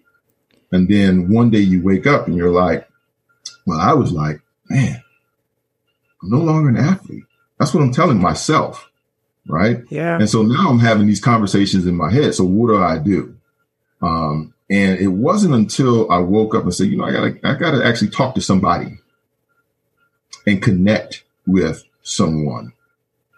And 0.72 0.88
then 0.88 1.32
one 1.32 1.50
day 1.50 1.60
you 1.60 1.82
wake 1.82 2.06
up 2.06 2.26
and 2.26 2.36
you're 2.36 2.50
like, 2.50 2.88
well, 3.66 3.80
I 3.80 3.94
was 3.94 4.12
like, 4.12 4.40
man, 4.68 5.02
I'm 6.22 6.30
no 6.30 6.38
longer 6.38 6.68
an 6.68 6.76
athlete. 6.76 7.24
That's 7.58 7.72
what 7.72 7.82
I'm 7.82 7.92
telling 7.92 8.20
myself. 8.20 8.90
Right. 9.48 9.84
Yeah. 9.90 10.18
And 10.18 10.28
so 10.28 10.42
now 10.42 10.68
I'm 10.68 10.80
having 10.80 11.06
these 11.06 11.20
conversations 11.20 11.86
in 11.86 11.94
my 11.94 12.10
head. 12.10 12.34
So 12.34 12.44
what 12.44 12.68
do 12.68 12.82
I 12.82 12.98
do? 12.98 13.36
Um, 14.02 14.52
and 14.68 14.98
it 14.98 15.08
wasn't 15.08 15.54
until 15.54 16.10
I 16.10 16.18
woke 16.18 16.54
up 16.54 16.64
and 16.64 16.74
said, 16.74 16.88
you 16.88 16.96
know, 16.96 17.04
I 17.04 17.12
gotta, 17.12 17.38
I 17.44 17.54
gotta 17.54 17.84
actually 17.86 18.10
talk 18.10 18.34
to 18.34 18.40
somebody 18.40 18.98
and 20.46 20.60
connect 20.60 21.22
with 21.46 21.84
someone, 22.02 22.72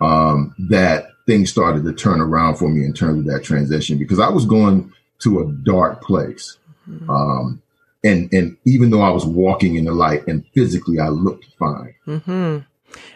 um, 0.00 0.54
that 0.70 1.10
things 1.26 1.50
started 1.50 1.84
to 1.84 1.92
turn 1.92 2.22
around 2.22 2.56
for 2.56 2.70
me 2.70 2.84
in 2.84 2.94
terms 2.94 3.20
of 3.20 3.26
that 3.26 3.44
transition 3.44 3.98
because 3.98 4.18
I 4.18 4.30
was 4.30 4.46
going 4.46 4.92
to 5.20 5.40
a 5.40 5.52
dark 5.52 6.02
place. 6.02 6.56
Mm-hmm. 6.88 7.10
Um, 7.10 7.62
and, 8.04 8.32
and 8.32 8.56
even 8.64 8.90
though 8.90 9.02
I 9.02 9.10
was 9.10 9.26
walking 9.26 9.76
in 9.76 9.84
the 9.84 9.92
light 9.92 10.26
and 10.26 10.44
physically 10.54 10.98
I 10.98 11.08
looked 11.08 11.46
fine, 11.58 11.94
mm-hmm. 12.06 12.58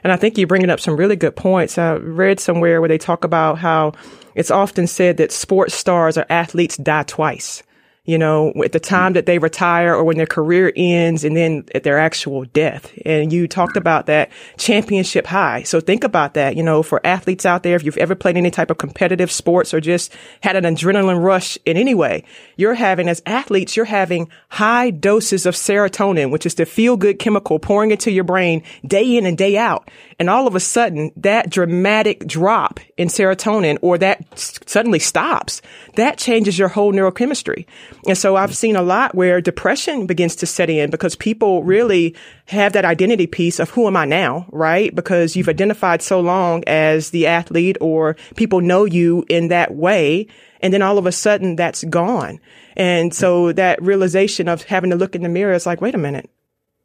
And 0.05 0.13
I 0.13 0.17
think 0.17 0.37
you're 0.37 0.47
bringing 0.47 0.71
up 0.71 0.81
some 0.81 0.97
really 0.97 1.17
good 1.17 1.37
points. 1.37 1.79
I 1.79 1.95
read 1.95 2.41
somewhere 2.41 2.81
where 2.81 2.89
they 2.89 2.99
talk 2.99 3.25
about 3.25 3.59
how 3.59 3.93
it's 4.35 4.51
often 4.51 4.87
said 4.87 5.17
that 5.17 5.33
sports 5.33 5.75
stars 5.75 6.19
or 6.19 6.27
athletes 6.29 6.77
die 6.77 7.05
twice. 7.05 7.63
You 8.05 8.19
know, 8.19 8.53
at 8.65 8.73
the 8.73 8.81
time 8.81 9.13
that 9.13 9.27
they 9.27 9.39
retire 9.39 9.95
or 9.95 10.03
when 10.03 10.17
their 10.17 10.27
career 10.27 10.73
ends 10.75 11.23
and 11.23 11.37
then 11.37 11.65
at 11.73 11.85
their 11.85 11.99
actual 11.99 12.45
death. 12.47 12.93
And 13.07 13.33
you 13.33 13.47
talked 13.47 13.77
about 13.77 14.07
that 14.07 14.33
championship 14.57 15.25
high. 15.25 15.63
So 15.63 15.81
think 15.81 16.03
about 16.03 16.35
that, 16.35 16.57
you 16.57 16.65
know, 16.65 16.83
for 16.83 17.01
athletes 17.07 17.47
out 17.47 17.63
there, 17.63 17.77
if 17.77 17.85
you've 17.85 17.97
ever 17.99 18.17
played 18.17 18.37
any 18.37 18.51
type 18.51 18.73
of 18.73 18.79
competitive 18.79 19.31
sports 19.31 19.73
or 19.73 19.81
just 19.81 20.13
had 20.41 20.57
an 20.57 20.65
adrenaline 20.65 21.23
rush 21.23 21.57
in 21.65 21.77
any 21.77 21.95
way, 21.95 22.25
you're 22.57 22.75
having 22.75 23.09
as 23.09 23.23
athletes, 23.25 23.77
you're 23.77 23.85
having 23.85 24.29
high 24.49 24.91
doses 24.91 25.47
of 25.47 25.55
serotonin, 25.55 26.33
which 26.33 26.45
is 26.45 26.57
the 26.57 26.67
feel 26.67 26.97
good 26.97 27.21
chemical 27.21 27.61
pouring 27.61 27.93
into 27.93 28.11
your 28.11 28.25
brain 28.25 28.65
day 28.85 29.17
in 29.17 29.27
and 29.27 29.39
day 29.39 29.57
out. 29.57 29.89
And 30.19 30.29
all 30.29 30.49
of 30.49 30.57
a 30.57 30.61
sudden 30.61 31.13
that 31.19 31.51
dramatic 31.51 32.27
drop 32.27 32.81
in 32.97 33.07
serotonin 33.07 33.79
or 33.81 33.97
that 33.99 34.27
suddenly 34.37 34.99
stops, 34.99 35.63
that 35.95 36.19
changes 36.19 36.59
your 36.59 36.69
whole 36.69 36.93
neurochemistry. 36.93 37.65
And 38.07 38.19
so 38.19 38.35
I've 38.35 38.57
seen 38.57 38.75
a 38.75 38.83
lot 38.83 39.15
where 39.15 39.41
depression 39.41 40.07
begins 40.07 40.35
to 40.37 40.47
set 40.47 40.69
in 40.69 40.91
because 40.91 41.15
people 41.15 41.63
really 41.63 42.17
have 42.47 42.73
that 42.73 42.85
identity 42.85 43.27
piece 43.27 43.61
of 43.61 43.71
who 43.71 43.87
am 43.87 43.97
I 43.97 44.05
now, 44.07 44.47
right? 44.51 44.93
Because 44.95 45.37
you've 45.37 45.45
mm-hmm. 45.45 45.51
identified 45.51 46.03
so 46.03 46.21
long 46.21 46.65
as 46.67 47.11
the 47.11 47.29
athlete 47.29 47.77
or 47.81 48.17
people 48.35 48.61
know 48.61 48.85
you 48.85 49.25
in 49.29 49.49
that 49.49 49.75
way. 49.75 50.27
And 50.61 50.75
then 50.75 50.83
all 50.83 50.99
of 50.99 51.07
a 51.07 51.13
sudden 51.13 51.55
that's 51.55 51.85
gone. 51.85 52.41
And 52.77 53.15
so 53.15 53.45
mm-hmm. 53.45 53.57
that 53.57 53.81
realization 53.81 54.49
of 54.49 54.63
having 54.63 54.91
to 54.91 54.97
look 54.97 55.15
in 55.15 55.23
the 55.23 55.29
mirror 55.29 55.53
is 55.53 55.67
like, 55.67 55.81
wait 55.81 55.95
a 55.95 55.99
minute. 55.99 56.29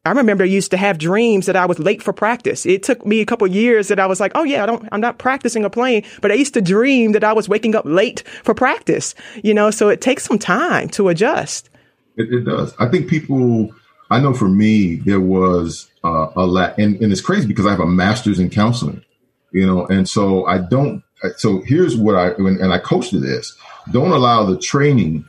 I 0.07 0.11
remember 0.11 0.43
I 0.43 0.47
used 0.47 0.71
to 0.71 0.77
have 0.77 0.97
dreams 0.97 1.45
that 1.45 1.55
I 1.55 1.65
was 1.65 1.79
late 1.79 2.01
for 2.01 2.13
practice. 2.13 2.65
It 2.65 2.83
took 2.83 3.05
me 3.05 3.21
a 3.21 3.25
couple 3.25 3.45
years 3.47 3.89
that 3.89 3.99
I 3.99 4.05
was 4.05 4.19
like, 4.19 4.31
oh 4.35 4.43
yeah, 4.43 4.63
I 4.63 4.65
don't, 4.65 4.87
I'm 4.91 5.01
not 5.01 5.17
practicing 5.17 5.65
or 5.65 5.69
playing, 5.69 6.03
but 6.21 6.31
I 6.31 6.35
used 6.35 6.53
to 6.53 6.61
dream 6.61 7.11
that 7.11 7.23
I 7.23 7.33
was 7.33 7.49
waking 7.49 7.75
up 7.75 7.85
late 7.85 8.23
for 8.43 8.53
practice, 8.53 9.13
you 9.43 9.53
know, 9.53 9.69
so 9.69 9.89
it 9.89 10.01
takes 10.01 10.23
some 10.23 10.39
time 10.39 10.89
to 10.89 11.09
adjust. 11.09 11.69
It, 12.15 12.33
it 12.33 12.45
does. 12.45 12.73
I 12.79 12.87
think 12.87 13.09
people, 13.09 13.75
I 14.09 14.19
know 14.19 14.33
for 14.33 14.47
me, 14.47 14.95
there 14.95 15.19
was 15.19 15.89
uh, 16.03 16.29
a 16.35 16.45
lot, 16.45 16.77
and, 16.77 16.95
and 17.01 17.11
it's 17.11 17.21
crazy 17.21 17.47
because 17.47 17.65
I 17.65 17.71
have 17.71 17.79
a 17.79 17.85
master's 17.85 18.39
in 18.39 18.49
counseling, 18.49 19.03
you 19.51 19.67
know, 19.67 19.85
and 19.87 20.07
so 20.07 20.45
I 20.45 20.59
don't, 20.59 21.03
so 21.35 21.61
here's 21.61 21.97
what 21.97 22.15
I, 22.15 22.29
and 22.29 22.71
I 22.71 22.79
coach 22.79 23.09
to 23.09 23.19
this, 23.19 23.57
don't 23.91 24.11
allow 24.11 24.45
the 24.45 24.57
training 24.57 25.27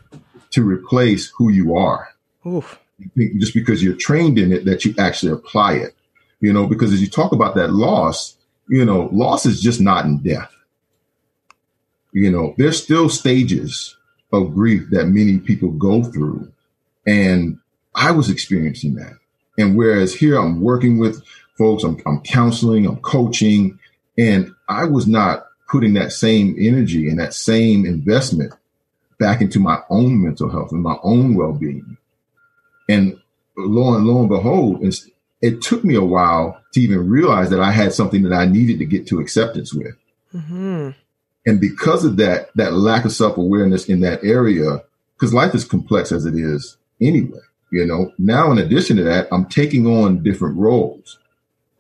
to 0.51 0.63
replace 0.63 1.31
who 1.37 1.51
you 1.51 1.77
are. 1.77 2.09
Oof 2.47 2.79
just 3.17 3.55
because 3.55 3.83
you're 3.83 3.95
trained 3.95 4.39
in 4.39 4.53
it 4.53 4.65
that 4.65 4.85
you 4.85 4.95
actually 4.99 5.33
apply 5.33 5.75
it. 5.75 5.95
You 6.41 6.53
know, 6.53 6.67
because 6.67 6.93
as 6.93 7.01
you 7.01 7.09
talk 7.09 7.33
about 7.33 7.57
that 7.57 7.73
loss, 7.73 8.37
you 8.69 8.85
know, 8.85 9.09
loss 9.13 9.47
is 9.47 9.61
just 9.61 9.81
not 9.81 10.05
in 10.05 10.19
death. 10.19 10.55
You 12.13 12.31
know, 12.31 12.55
there's 12.57 12.83
still 12.83 13.09
stages 13.09 13.97
of 14.33 14.55
grief 14.55 14.89
that 14.91 15.07
many 15.07 15.39
people 15.39 15.71
go 15.71 16.05
through. 16.05 16.53
And 17.07 17.59
I 17.95 18.13
was 18.13 18.31
experiencing 18.31 18.95
that. 18.97 19.15
And 19.59 19.77
whereas 19.77 20.15
here 20.15 20.39
I'm 20.39 20.61
working 20.61 20.99
with 20.99 21.23
folks, 21.57 21.83
I'm, 21.83 22.01
I'm 22.07 22.21
counseling, 22.21 22.87
I'm 22.87 22.99
coaching, 22.99 23.79
and 24.17 24.55
I 24.69 24.85
was 24.85 25.07
not 25.07 25.47
putting 25.69 25.95
that 25.95 26.13
same 26.13 26.57
energy 26.59 27.09
and 27.09 27.19
that 27.19 27.35
same 27.35 27.85
investment 27.85 28.55
back 29.19 29.41
into 29.41 29.59
my 29.59 29.81
own 29.91 30.23
mental 30.23 30.51
health 30.51 30.73
and 30.73 30.83
my 30.83 30.97
own 31.03 31.35
well-being. 31.35 31.98
And 32.89 33.21
lo 33.57 33.95
and 33.95 34.07
lo 34.07 34.21
and 34.21 34.29
behold, 34.29 34.85
it 35.41 35.63
took 35.63 35.85
me 35.85 35.95
a 35.95 36.05
while 36.05 36.61
to 36.73 36.81
even 36.81 37.09
realize 37.09 37.51
that 37.51 37.61
I 37.61 37.71
had 37.71 37.93
something 37.93 38.23
that 38.23 38.33
I 38.33 38.47
needed 38.47 38.79
to 38.79 38.87
get 38.87 39.07
to 39.09 39.21
acceptance 39.21 39.73
with. 39.73 39.97
Mm-hmm. 40.35 40.91
And 41.47 41.61
because 41.61 42.05
of 42.05 42.17
that, 42.17 42.51
that 42.57 42.75
lack 42.75 43.05
of 43.05 43.13
self 43.13 43.37
awareness 43.37 43.89
in 43.89 44.01
that 44.01 44.23
area, 44.25 44.83
because 45.15 45.33
life 45.33 45.55
is 45.55 45.65
complex 45.65 46.13
as 46.13 46.27
it 46.27 46.35
is 46.35 46.77
anyway, 47.01 47.41
you 47.71 47.87
know, 47.87 48.13
now 48.19 48.51
in 48.51 48.59
addition 48.59 48.97
to 48.97 49.05
that, 49.05 49.29
I'm 49.33 49.47
taking 49.47 49.87
on 49.87 50.23
different 50.23 50.57
roles. 50.57 51.19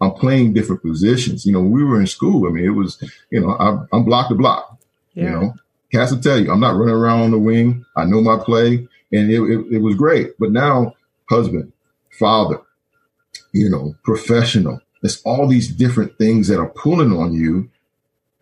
I'm 0.00 0.12
playing 0.12 0.53
different 0.53 0.83
positions. 0.83 1.45
You 1.45 1.53
know, 1.53 1.61
we 1.61 1.83
were 1.85 2.00
in 2.00 2.07
school. 2.07 2.47
I 2.47 2.50
mean, 2.50 2.65
it 2.65 2.71
was, 2.71 3.03
you 3.31 3.41
know, 3.41 3.57
I'm, 3.59 3.88
I'm 3.93 4.05
block 4.05 4.29
to 4.29 4.37
block, 4.37 4.79
yeah. 5.15 5.25
you 5.25 5.31
know, 5.31 5.55
Cass 5.93 6.12
will 6.12 6.21
tell 6.21 6.38
you, 6.38 6.53
I'm 6.53 6.61
not 6.61 6.77
running 6.77 6.95
around 6.95 7.23
on 7.23 7.31
the 7.31 7.38
wing. 7.38 7.85
I 7.97 8.05
know 8.05 8.21
my 8.21 8.38
play 8.38 8.87
and 9.12 9.31
it, 9.31 9.41
it, 9.41 9.67
it 9.73 9.79
was 9.79 9.97
great. 9.97 10.38
But 10.38 10.53
now 10.53 10.95
husband, 11.29 11.73
father, 12.11 12.61
you 13.53 13.69
know, 13.71 13.95
professional. 14.03 14.81
There's 15.03 15.23
all 15.23 15.47
these 15.47 15.69
different 15.69 16.19
things 16.19 16.49
that 16.49 16.59
are 16.59 16.71
pulling 16.71 17.13
on 17.13 17.33
you. 17.33 17.71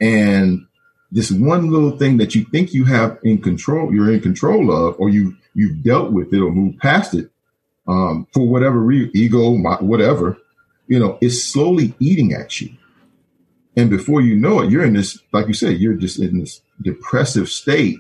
And 0.01 0.67
this 1.13 1.31
one 1.31 1.71
little 1.71 1.97
thing 1.99 2.17
that 2.19 2.35
you 2.35 2.45
think 2.45 2.73
you 2.73 2.85
have 2.85 3.19
in 3.23 3.41
control, 3.43 3.95
you're 3.95 4.13
in 4.13 4.21
control 4.21 4.71
of, 4.71 4.99
or 4.99 5.09
you, 5.09 5.37
you've 5.55 5.83
dealt 5.83 6.13
with 6.13 6.33
it 6.33 6.41
or 6.41 6.51
moved 6.51 6.79
past 6.79 7.15
it, 7.15 7.31
um, 7.87 8.27
for 8.33 8.47
whatever 8.47 8.79
re- 8.79 9.11
ego, 9.15 9.51
whatever, 9.81 10.39
you 10.89 10.99
know, 10.99 11.19
it's 11.21 11.43
slowly 11.43 11.95
eating 11.99 12.33
at 12.33 12.61
you. 12.61 12.71
And 13.77 13.91
before 13.91 14.23
you 14.23 14.37
know 14.37 14.61
it, 14.61 14.71
you're 14.71 14.85
in 14.85 14.95
this, 14.95 15.21
like 15.33 15.49
you 15.49 15.55
said, 15.55 15.79
you're 15.79 15.95
just 15.95 16.19
in 16.19 16.41
this 16.41 16.63
depressive 16.81 17.49
state 17.49 17.99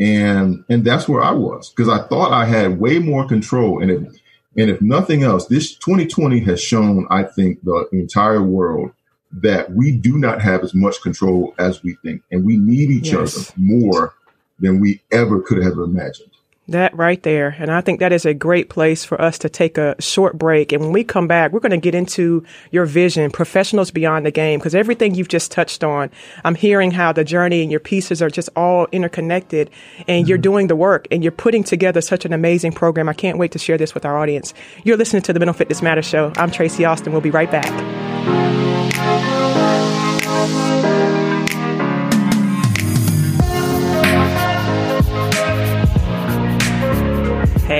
and 0.00 0.64
and 0.68 0.84
that's 0.84 1.06
where 1.08 1.22
I 1.22 1.32
was 1.32 1.70
because 1.70 1.88
I 1.88 2.06
thought 2.08 2.32
I 2.32 2.46
had 2.46 2.80
way 2.80 2.98
more 2.98 3.28
control. 3.28 3.82
And 3.82 3.90
if 3.90 4.20
and 4.56 4.70
if 4.70 4.80
nothing 4.80 5.22
else, 5.22 5.46
this 5.46 5.74
2020 5.76 6.40
has 6.40 6.60
shown, 6.60 7.06
I 7.10 7.22
think, 7.22 7.62
the 7.62 7.86
entire 7.92 8.42
world 8.42 8.92
that 9.32 9.72
we 9.72 9.92
do 9.92 10.18
not 10.18 10.40
have 10.40 10.64
as 10.64 10.74
much 10.74 11.02
control 11.02 11.54
as 11.58 11.84
we 11.84 11.96
think, 12.02 12.22
and 12.32 12.44
we 12.44 12.56
need 12.56 12.90
each 12.90 13.12
yes. 13.12 13.36
other 13.36 13.54
more 13.56 14.14
than 14.58 14.80
we 14.80 15.02
ever 15.12 15.40
could 15.40 15.62
have 15.62 15.74
imagined. 15.74 16.29
That 16.70 16.96
right 16.96 17.20
there. 17.24 17.56
And 17.58 17.68
I 17.68 17.80
think 17.80 17.98
that 17.98 18.12
is 18.12 18.24
a 18.24 18.32
great 18.32 18.70
place 18.70 19.04
for 19.04 19.20
us 19.20 19.38
to 19.38 19.48
take 19.48 19.76
a 19.76 20.00
short 20.00 20.38
break. 20.38 20.70
And 20.70 20.80
when 20.80 20.92
we 20.92 21.02
come 21.02 21.26
back, 21.26 21.50
we're 21.50 21.58
going 21.58 21.72
to 21.72 21.78
get 21.78 21.96
into 21.96 22.44
your 22.70 22.86
vision, 22.86 23.32
professionals 23.32 23.90
beyond 23.90 24.24
the 24.24 24.30
game, 24.30 24.60
because 24.60 24.76
everything 24.76 25.16
you've 25.16 25.26
just 25.26 25.50
touched 25.50 25.82
on, 25.82 26.12
I'm 26.44 26.54
hearing 26.54 26.92
how 26.92 27.12
the 27.12 27.24
journey 27.24 27.62
and 27.62 27.72
your 27.72 27.80
pieces 27.80 28.22
are 28.22 28.30
just 28.30 28.50
all 28.54 28.86
interconnected 28.92 29.68
and 30.06 30.22
mm-hmm. 30.22 30.28
you're 30.28 30.38
doing 30.38 30.68
the 30.68 30.76
work 30.76 31.08
and 31.10 31.24
you're 31.24 31.32
putting 31.32 31.64
together 31.64 32.00
such 32.00 32.24
an 32.24 32.32
amazing 32.32 32.70
program. 32.70 33.08
I 33.08 33.14
can't 33.14 33.36
wait 33.36 33.50
to 33.50 33.58
share 33.58 33.76
this 33.76 33.92
with 33.92 34.04
our 34.04 34.16
audience. 34.16 34.54
You're 34.84 34.96
listening 34.96 35.22
to 35.22 35.32
the 35.32 35.40
Mental 35.40 35.54
Fitness 35.54 35.82
Matters 35.82 36.06
Show. 36.06 36.32
I'm 36.36 36.52
Tracy 36.52 36.84
Austin. 36.84 37.10
We'll 37.10 37.20
be 37.20 37.32
right 37.32 37.50
back. 37.50 38.69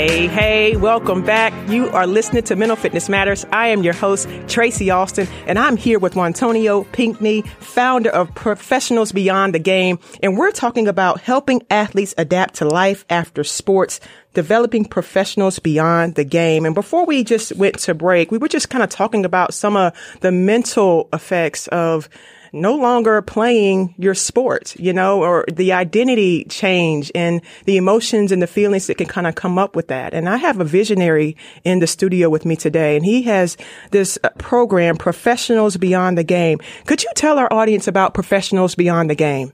Hey, 0.00 0.28
hey, 0.28 0.76
welcome 0.76 1.23
back. 1.23 1.52
You 1.69 1.90
are 1.90 2.07
listening 2.07 2.42
to 2.45 2.57
Mental 2.57 2.75
Fitness 2.75 3.11
Matters. 3.11 3.45
I 3.52 3.66
am 3.66 3.83
your 3.83 3.92
host, 3.92 4.26
Tracy 4.49 4.88
Austin, 4.88 5.28
and 5.47 5.59
I'm 5.59 5.76
here 5.76 5.99
with 5.99 6.16
Antonio 6.16 6.85
Pinkney, 6.85 7.42
founder 7.42 8.09
of 8.09 8.35
Professionals 8.35 9.12
Beyond 9.12 9.54
the 9.54 9.59
Game. 9.59 9.99
And 10.23 10.38
we're 10.38 10.52
talking 10.52 10.88
about 10.88 11.21
helping 11.21 11.61
athletes 11.69 12.14
adapt 12.16 12.54
to 12.54 12.64
life 12.64 13.04
after 13.11 13.45
sports, 13.45 14.00
developing 14.33 14.87
professionals 14.87 15.59
beyond 15.59 16.14
the 16.14 16.25
game. 16.25 16.64
And 16.64 16.75
before 16.75 17.04
we 17.04 17.23
just 17.23 17.54
went 17.57 17.78
to 17.80 17.92
break, 17.92 18.30
we 18.30 18.38
were 18.38 18.49
just 18.49 18.71
kind 18.71 18.83
of 18.83 18.88
talking 18.88 19.26
about 19.26 19.52
some 19.52 19.76
of 19.76 19.92
the 20.23 20.33
mental 20.33 21.11
effects 21.12 21.69
of 21.69 22.09
no 22.52 22.75
longer 22.76 23.23
playing 23.23 23.95
your 23.99 24.14
sport, 24.14 24.75
you 24.78 24.92
know, 24.92 25.23
or 25.23 25.45
the 25.52 25.73
identity 25.73 26.45
change 26.45 27.11
and 27.14 27.40
the 27.64 27.76
emotions 27.76 28.33
and 28.33 28.42
the 28.42 28.47
feelings 28.47 28.87
that 28.87 28.99
can 28.99 29.07
kind 29.07 29.26
of 29.26 29.35
come 29.35 29.59
up 29.59 29.76
with 29.76 29.88
that. 29.88 30.14
And 30.14 30.28
I 30.28 30.37
have 30.37 30.61
a 30.61 30.64
visionary 30.64 31.37
in 31.64 31.78
the 31.78 31.87
studio 31.87 32.28
with 32.28 32.45
me 32.45 32.57
today, 32.57 32.97
and 32.97 33.04
he 33.04 33.23
has 33.23 33.57
this 33.90 34.19
uh, 34.25 34.30
program, 34.38 34.97
Professionals 34.97 35.76
Beyond 35.76 36.19
the 36.19 36.25
Game. 36.25 36.59
Could 36.87 37.02
you 37.02 37.11
tell 37.14 37.38
our 37.38 37.52
audience 37.52 37.87
about 37.87 38.14
Professionals 38.14 38.75
Beyond 38.75 39.11
the 39.11 39.14
Game? 39.14 39.52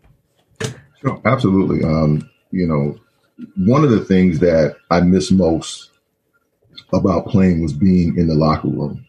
Sure, 1.00 1.20
absolutely. 1.24 1.84
Um, 1.84 2.28
you 2.50 2.66
know, 2.66 2.98
one 3.56 3.84
of 3.84 3.90
the 3.90 4.04
things 4.04 4.38
that 4.40 4.76
I 4.90 5.00
miss 5.00 5.30
most 5.30 5.90
about 6.92 7.26
playing 7.26 7.62
was 7.62 7.72
being 7.72 8.16
in 8.16 8.28
the 8.28 8.34
locker 8.34 8.68
room 8.68 9.06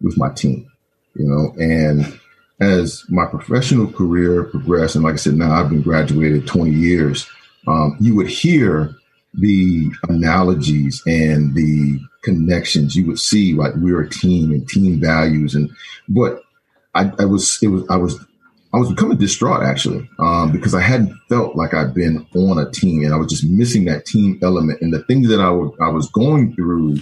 with 0.00 0.18
my 0.18 0.30
team, 0.30 0.70
you 1.14 1.26
know, 1.26 1.54
and 1.62 2.20
as 2.62 3.04
my 3.08 3.26
professional 3.26 3.90
career 3.90 4.44
progressed, 4.44 4.94
and 4.94 5.04
like 5.04 5.14
I 5.14 5.16
said, 5.16 5.34
now 5.34 5.52
I've 5.52 5.70
been 5.70 5.82
graduated 5.82 6.46
20 6.46 6.70
years, 6.70 7.28
um, 7.66 7.96
you 8.00 8.14
would 8.14 8.28
hear 8.28 8.94
the 9.34 9.90
analogies 10.08 11.02
and 11.06 11.54
the 11.54 11.98
connections. 12.22 12.94
You 12.94 13.06
would 13.06 13.18
see 13.18 13.54
like 13.54 13.72
we're 13.76 14.02
a 14.02 14.08
team 14.08 14.52
and 14.52 14.68
team 14.68 15.00
values, 15.00 15.54
and 15.54 15.70
but 16.08 16.42
I, 16.94 17.10
I 17.18 17.24
was 17.24 17.58
it 17.62 17.68
was 17.68 17.84
I 17.88 17.96
was 17.96 18.18
I 18.72 18.78
was 18.78 18.90
becoming 18.90 19.18
distraught 19.18 19.62
actually 19.62 20.08
um, 20.18 20.52
because 20.52 20.74
I 20.74 20.80
hadn't 20.80 21.16
felt 21.28 21.56
like 21.56 21.74
I'd 21.74 21.94
been 21.94 22.26
on 22.34 22.58
a 22.58 22.70
team, 22.70 23.04
and 23.04 23.12
I 23.12 23.16
was 23.16 23.28
just 23.28 23.44
missing 23.44 23.86
that 23.86 24.06
team 24.06 24.38
element. 24.42 24.80
And 24.80 24.92
the 24.92 25.02
things 25.04 25.28
that 25.28 25.40
I, 25.40 25.50
w- 25.50 25.76
I 25.80 25.88
was 25.88 26.08
going 26.10 26.54
through 26.54 26.98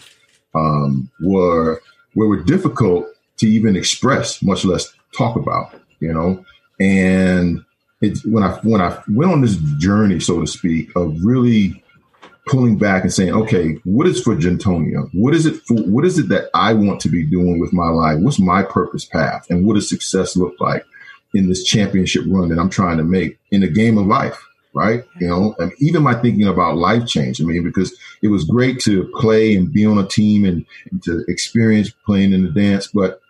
um, 0.55 1.11
were 1.21 1.83
were 2.15 2.43
difficult 2.43 3.07
to 3.39 3.47
even 3.49 3.77
express, 3.77 4.43
much 4.43 4.65
less 4.65 4.93
talk 5.17 5.37
about, 5.37 5.75
you 6.01 6.13
know. 6.13 6.45
And 6.79 7.65
it's 8.01 8.25
when 8.25 8.43
I 8.43 8.53
when 8.63 8.81
I 8.81 9.03
went 9.09 9.33
on 9.33 9.41
this 9.43 9.57
journey, 9.79 10.21
so 10.21 10.41
to 10.41 10.47
speak, 10.47 10.91
of 10.97 11.17
really 11.23 11.83
pulling 12.47 12.77
back 12.77 13.03
and 13.03 13.13
saying, 13.13 13.33
okay, 13.33 13.75
what 13.85 14.07
is 14.07 14.21
for 14.21 14.35
Juantonio? 14.35 15.09
What 15.13 15.35
is 15.35 15.47
it 15.47 15.57
for? 15.67 15.75
What 15.83 16.05
is 16.05 16.19
it 16.19 16.29
that 16.31 16.51
I 16.55 16.75
want 16.75 17.01
to 17.03 17.09
be 17.09 17.25
doing 17.25 17.61
with 17.61 17.73
my 17.73 17.89
life? 17.89 18.19
What's 18.21 18.41
my 18.41 18.63
purpose 18.63 19.05
path? 19.05 19.47
And 19.51 19.67
what 19.67 19.75
does 19.75 19.89
success 19.89 20.37
look 20.37 20.55
like 20.61 20.85
in 21.35 21.49
this 21.49 21.65
championship 21.65 22.25
run 22.27 22.49
that 22.49 22.59
I'm 22.59 22.71
trying 22.71 22.99
to 22.99 23.05
make 23.05 23.39
in 23.51 23.61
the 23.61 23.69
game 23.69 23.99
of 23.99 24.07
life? 24.07 24.43
Right. 24.73 25.03
You 25.19 25.27
know, 25.27 25.57
and 25.59 25.73
even 25.81 26.05
my 26.05 26.15
thinking 26.15 26.47
about 26.47 26.77
life 26.77 27.05
change. 27.05 27.41
I 27.41 27.45
mean, 27.45 27.65
because 27.65 27.93
it 28.23 28.29
was 28.29 28.45
great 28.45 28.79
to 28.81 29.05
play 29.17 29.57
and 29.57 29.73
be 29.73 29.85
on 29.85 29.99
a 29.99 30.07
team 30.07 30.45
and, 30.45 30.65
and 30.93 31.03
to 31.03 31.25
experience 31.27 31.91
playing 32.07 32.33
in 32.33 32.45
the 32.45 32.51
dance. 32.51 32.87
But 32.87 33.21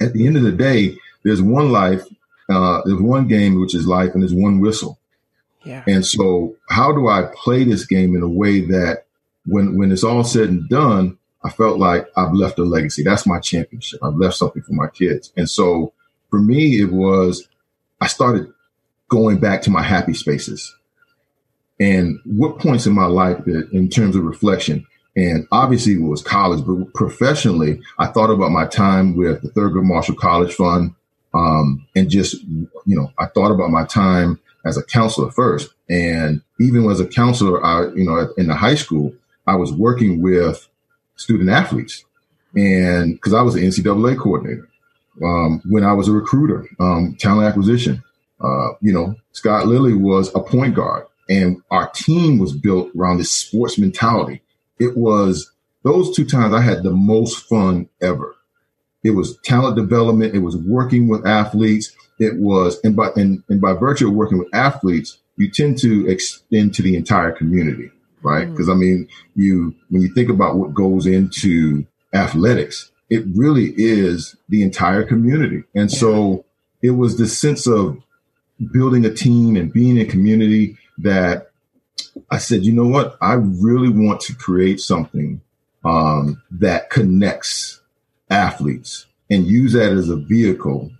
at 0.00 0.14
the 0.14 0.26
end 0.26 0.38
of 0.38 0.42
the 0.42 0.52
day, 0.52 0.96
there's 1.24 1.42
one 1.42 1.70
life, 1.70 2.02
uh, 2.48 2.82
there's 2.84 3.00
one 3.00 3.28
game, 3.28 3.60
which 3.60 3.74
is 3.74 3.86
life, 3.86 4.12
and 4.12 4.22
there's 4.22 4.34
one 4.34 4.60
whistle. 4.60 4.98
Yeah. 5.64 5.84
And 5.86 6.04
so, 6.04 6.56
how 6.68 6.92
do 6.92 7.08
I 7.08 7.28
play 7.34 7.64
this 7.64 7.84
game 7.84 8.16
in 8.16 8.22
a 8.22 8.28
way 8.28 8.60
that 8.60 9.04
when 9.46 9.76
when 9.76 9.92
it's 9.92 10.04
all 10.04 10.24
said 10.24 10.48
and 10.48 10.68
done, 10.68 11.18
I 11.44 11.50
felt 11.50 11.78
like 11.78 12.06
I've 12.16 12.32
left 12.32 12.58
a 12.58 12.64
legacy. 12.64 13.02
That's 13.02 13.26
my 13.26 13.40
championship. 13.40 14.00
I've 14.02 14.16
left 14.16 14.36
something 14.36 14.62
for 14.62 14.72
my 14.72 14.88
kids. 14.88 15.32
And 15.36 15.48
so, 15.48 15.92
for 16.30 16.40
me, 16.40 16.80
it 16.80 16.92
was 16.92 17.46
I 18.00 18.06
started 18.06 18.52
going 19.08 19.38
back 19.38 19.62
to 19.62 19.70
my 19.70 19.82
happy 19.82 20.14
spaces. 20.14 20.74
And 21.78 22.20
what 22.24 22.58
points 22.58 22.86
in 22.86 22.94
my 22.94 23.06
life 23.06 23.44
that, 23.44 23.70
in 23.72 23.88
terms 23.88 24.16
of 24.16 24.24
reflection, 24.24 24.86
and 25.16 25.46
obviously 25.50 25.94
it 25.94 26.02
was 26.02 26.22
college, 26.22 26.64
but 26.64 26.94
professionally, 26.94 27.80
I 27.98 28.06
thought 28.06 28.30
about 28.30 28.52
my 28.52 28.66
time 28.66 29.16
with 29.16 29.42
the 29.42 29.48
Thurgood 29.48 29.84
Marshall 29.84 30.14
College 30.14 30.54
Fund. 30.54 30.94
Um, 31.32 31.86
and 31.94 32.10
just, 32.10 32.42
you 32.42 32.68
know, 32.86 33.12
I 33.18 33.26
thought 33.26 33.52
about 33.52 33.70
my 33.70 33.84
time 33.84 34.40
as 34.64 34.76
a 34.76 34.82
counselor 34.82 35.30
first. 35.30 35.70
And 35.88 36.42
even 36.60 36.88
as 36.90 37.00
a 37.00 37.06
counselor, 37.06 37.64
I, 37.64 37.92
you 37.94 38.04
know, 38.04 38.32
in 38.36 38.48
the 38.48 38.54
high 38.54 38.74
school, 38.74 39.14
I 39.46 39.56
was 39.56 39.72
working 39.72 40.22
with 40.22 40.68
student 41.16 41.50
athletes 41.50 42.04
and 42.54 43.14
because 43.14 43.34
I 43.34 43.42
was 43.42 43.54
an 43.54 43.62
NCAA 43.62 44.18
coordinator. 44.18 44.68
Um, 45.22 45.60
when 45.68 45.84
I 45.84 45.92
was 45.92 46.08
a 46.08 46.12
recruiter, 46.12 46.66
um, 46.78 47.16
talent 47.18 47.46
acquisition, 47.46 48.02
uh, 48.40 48.70
you 48.80 48.92
know, 48.92 49.14
Scott 49.32 49.66
Lilly 49.66 49.92
was 49.92 50.34
a 50.34 50.40
point 50.40 50.74
guard 50.74 51.06
and 51.28 51.62
our 51.70 51.90
team 51.90 52.38
was 52.38 52.52
built 52.52 52.90
around 52.96 53.18
this 53.18 53.30
sports 53.30 53.78
mentality. 53.78 54.42
It 54.78 54.96
was 54.96 55.52
those 55.82 56.14
two 56.14 56.24
times 56.24 56.54
I 56.54 56.60
had 56.60 56.82
the 56.82 56.90
most 56.90 57.48
fun 57.48 57.88
ever. 58.00 58.34
It 59.02 59.10
was 59.10 59.38
talent 59.38 59.76
development. 59.76 60.34
It 60.34 60.40
was 60.40 60.56
working 60.56 61.08
with 61.08 61.26
athletes. 61.26 61.94
It 62.18 62.36
was, 62.36 62.78
and 62.84 62.94
by, 62.94 63.10
and, 63.16 63.42
and 63.48 63.60
by 63.60 63.72
virtue 63.72 64.08
of 64.08 64.14
working 64.14 64.38
with 64.38 64.48
athletes, 64.54 65.18
you 65.36 65.50
tend 65.50 65.78
to 65.78 66.06
extend 66.08 66.74
to 66.74 66.82
the 66.82 66.96
entire 66.96 67.32
community, 67.32 67.90
right? 68.22 68.50
Because 68.50 68.68
mm. 68.68 68.72
I 68.72 68.74
mean, 68.74 69.08
you, 69.34 69.74
when 69.88 70.02
you 70.02 70.12
think 70.12 70.28
about 70.28 70.56
what 70.56 70.74
goes 70.74 71.06
into 71.06 71.86
athletics, 72.12 72.90
it 73.08 73.24
really 73.34 73.72
is 73.76 74.36
the 74.48 74.62
entire 74.62 75.02
community. 75.02 75.64
And 75.74 75.90
yeah. 75.90 75.98
so 75.98 76.44
it 76.82 76.90
was 76.90 77.16
this 77.16 77.38
sense 77.38 77.66
of 77.66 78.02
building 78.72 79.06
a 79.06 79.12
team 79.12 79.56
and 79.56 79.72
being 79.72 79.98
a 79.98 80.04
community 80.04 80.76
that 80.98 81.50
I 82.30 82.38
said, 82.38 82.64
you 82.64 82.72
know 82.72 82.86
what? 82.86 83.16
I 83.20 83.34
really 83.34 83.88
want 83.88 84.20
to 84.22 84.34
create 84.34 84.80
something 84.80 85.40
um, 85.84 86.42
that 86.50 86.90
connects 86.90 87.79
athletes 88.30 89.06
and 89.28 89.46
use 89.46 89.72
that 89.72 89.92
as 89.92 90.08
a 90.08 90.16
vehicle 90.16 90.90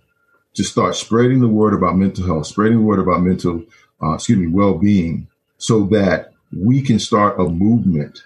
to 0.53 0.63
start 0.63 0.95
spreading 0.95 1.39
the 1.39 1.47
word 1.47 1.73
about 1.73 1.97
mental 1.97 2.25
health, 2.25 2.47
spreading 2.47 2.79
the 2.79 2.83
word 2.83 2.99
about 2.99 3.21
mental, 3.21 3.63
uh, 4.03 4.13
excuse 4.13 4.37
me, 4.37 4.47
well-being, 4.47 5.27
so 5.57 5.83
that 5.85 6.33
we 6.55 6.81
can 6.81 6.99
start 6.99 7.39
a 7.39 7.43
movement 7.43 8.23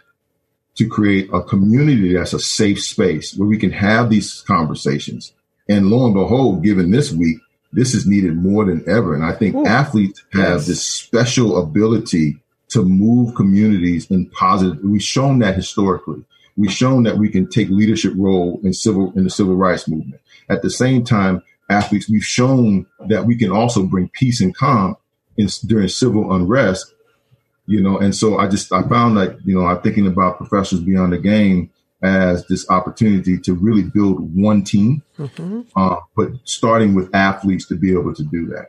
to 0.75 0.87
create 0.87 1.29
a 1.31 1.41
community 1.41 2.13
that's 2.13 2.33
a 2.33 2.39
safe 2.39 2.81
space 2.81 3.35
where 3.35 3.47
we 3.47 3.57
can 3.57 3.71
have 3.71 4.09
these 4.09 4.41
conversations. 4.41 5.33
And 5.69 5.87
lo 5.87 6.05
and 6.05 6.13
behold, 6.13 6.63
given 6.63 6.91
this 6.91 7.11
week, 7.11 7.37
this 7.71 7.93
is 7.93 8.07
needed 8.07 8.35
more 8.37 8.65
than 8.65 8.83
ever. 8.87 9.15
And 9.15 9.23
I 9.23 9.33
think 9.33 9.55
Ooh, 9.55 9.65
athletes 9.65 10.23
have 10.33 10.59
yes. 10.59 10.67
this 10.67 10.85
special 10.85 11.61
ability 11.61 12.37
to 12.69 12.83
move 12.83 13.35
communities 13.35 14.09
in 14.09 14.27
positive. 14.27 14.83
We've 14.83 15.01
shown 15.01 15.39
that 15.39 15.55
historically. 15.55 16.23
We've 16.57 16.71
shown 16.71 17.03
that 17.03 17.17
we 17.17 17.29
can 17.29 17.49
take 17.49 17.69
leadership 17.69 18.13
role 18.15 18.59
in 18.63 18.73
civil 18.73 19.11
in 19.15 19.23
the 19.23 19.29
civil 19.29 19.55
rights 19.55 19.87
movement. 19.87 20.21
At 20.49 20.61
the 20.61 20.69
same 20.69 21.03
time, 21.03 21.43
athletes, 21.69 22.09
we've 22.09 22.25
shown 22.25 22.85
that 23.07 23.25
we 23.25 23.35
can 23.37 23.51
also 23.51 23.83
bring 23.83 24.09
peace 24.09 24.41
and 24.41 24.55
calm 24.55 24.95
in, 25.37 25.47
during 25.65 25.87
civil 25.89 26.33
unrest. 26.33 26.93
You 27.67 27.81
know, 27.81 27.97
and 27.97 28.15
so 28.15 28.37
I 28.37 28.47
just 28.47 28.71
I 28.71 28.83
found 28.83 29.17
that 29.17 29.39
you 29.43 29.59
know 29.59 29.65
I'm 29.65 29.81
thinking 29.81 30.07
about 30.07 30.37
professionals 30.37 30.85
beyond 30.85 31.13
the 31.13 31.17
game 31.17 31.71
as 32.03 32.45
this 32.47 32.69
opportunity 32.69 33.39
to 33.39 33.53
really 33.53 33.83
build 33.83 34.35
one 34.35 34.63
team, 34.63 35.01
mm-hmm. 35.17 35.61
uh, 35.75 35.97
but 36.15 36.29
starting 36.43 36.93
with 36.93 37.13
athletes 37.15 37.65
to 37.67 37.75
be 37.75 37.91
able 37.91 38.13
to 38.13 38.23
do 38.23 38.45
that. 38.47 38.67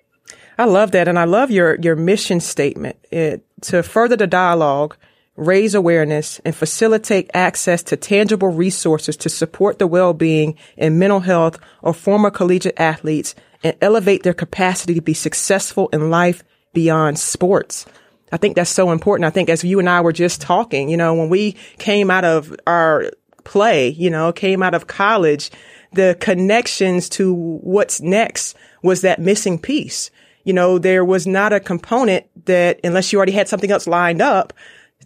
I 0.59 0.65
love 0.65 0.93
that, 0.93 1.09
and 1.09 1.19
I 1.19 1.25
love 1.25 1.51
your 1.51 1.77
your 1.77 1.97
mission 1.97 2.41
statement 2.41 2.97
it, 3.11 3.45
to 3.63 3.83
further 3.83 4.17
the 4.17 4.27
dialogue 4.27 4.97
raise 5.37 5.75
awareness, 5.75 6.41
and 6.45 6.55
facilitate 6.55 7.31
access 7.35 7.83
to 7.85 7.97
tangible 7.97 8.49
resources 8.49 9.17
to 9.19 9.29
support 9.29 9.79
the 9.79 9.87
well-being 9.87 10.57
and 10.79 10.99
mental 10.99 11.21
health 11.21 11.59
of 11.83 11.97
former 11.97 12.31
collegiate 12.31 12.79
athletes 12.79 13.35
and 13.63 13.77
elevate 13.81 14.23
their 14.23 14.35
capacity 14.35 14.95
to 14.95 15.03
be 15.03 15.15
successful 15.15 15.89
in 15.93 16.11
life 16.11 16.43
beyond 16.73 17.19
sports. 17.19 17.87
I 18.33 18.37
think 18.39 18.57
that's 18.57 18.71
so 18.71 18.91
important. 18.91 19.25
I 19.25 19.31
think 19.31 19.49
as 19.49 19.63
you 19.63 19.79
and 19.79 19.89
I 19.89 20.01
were 20.01 20.13
just 20.13 20.41
talking, 20.41 20.89
you 20.89 20.97
know, 20.97 21.15
when 21.15 21.29
we 21.29 21.53
came 21.79 22.11
out 22.11 22.25
of 22.25 22.55
our 22.67 23.11
play, 23.45 23.89
you 23.89 24.11
know, 24.11 24.33
came 24.33 24.63
out 24.63 24.75
of 24.75 24.87
college, 24.87 25.51
the 25.93 26.17
connections 26.21 27.09
to 27.11 27.33
what's 27.35 28.01
next 28.01 28.57
was 28.83 29.03
that 29.03 29.21
missing 29.21 29.59
piece. 29.59 30.11
You 30.45 30.53
know, 30.53 30.79
there 30.79 31.05
was 31.05 31.27
not 31.27 31.53
a 31.53 31.61
component 31.61 32.27
that 32.47 32.81
unless 32.85 33.13
you 33.13 33.19
already 33.19 33.33
had 33.33 33.49
something 33.49 33.71
else 33.71 33.87
lined 33.87 34.21
up, 34.21 34.53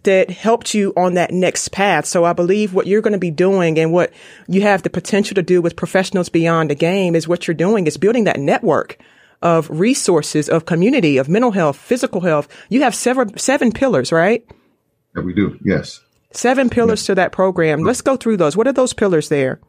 that 0.03 0.29
helped 0.29 0.73
you 0.73 0.93
on 0.97 1.13
that 1.13 1.31
next 1.31 1.71
path. 1.71 2.05
So 2.05 2.25
I 2.25 2.33
believe 2.33 2.73
what 2.73 2.87
you're 2.87 3.01
going 3.01 3.13
to 3.13 3.19
be 3.19 3.31
doing 3.31 3.79
and 3.79 3.91
what 3.91 4.11
you 4.47 4.61
have 4.61 4.83
the 4.83 4.89
potential 4.89 5.35
to 5.35 5.43
do 5.43 5.61
with 5.61 5.75
professionals 5.75 6.29
beyond 6.29 6.69
the 6.69 6.75
game 6.75 7.15
is 7.15 7.27
what 7.27 7.47
you're 7.47 7.55
doing 7.55 7.87
is 7.87 7.97
building 7.97 8.23
that 8.25 8.39
network 8.39 8.97
of 9.41 9.69
resources, 9.69 10.49
of 10.49 10.65
community, 10.65 11.17
of 11.17 11.29
mental 11.29 11.51
health, 11.51 11.77
physical 11.77 12.21
health. 12.21 12.47
You 12.69 12.81
have 12.83 12.95
seven, 12.95 13.37
seven 13.37 13.71
pillars, 13.71 14.11
right? 14.11 14.45
Yeah, 15.15 15.23
we 15.23 15.33
do. 15.33 15.59
Yes. 15.63 16.01
Seven 16.31 16.69
pillars 16.69 17.05
to 17.05 17.15
that 17.15 17.31
program. 17.31 17.83
Let's 17.83 18.01
go 18.01 18.15
through 18.15 18.37
those. 18.37 18.55
What 18.55 18.67
are 18.67 18.73
those 18.73 18.93
pillars 18.93 19.29
there? 19.29 19.59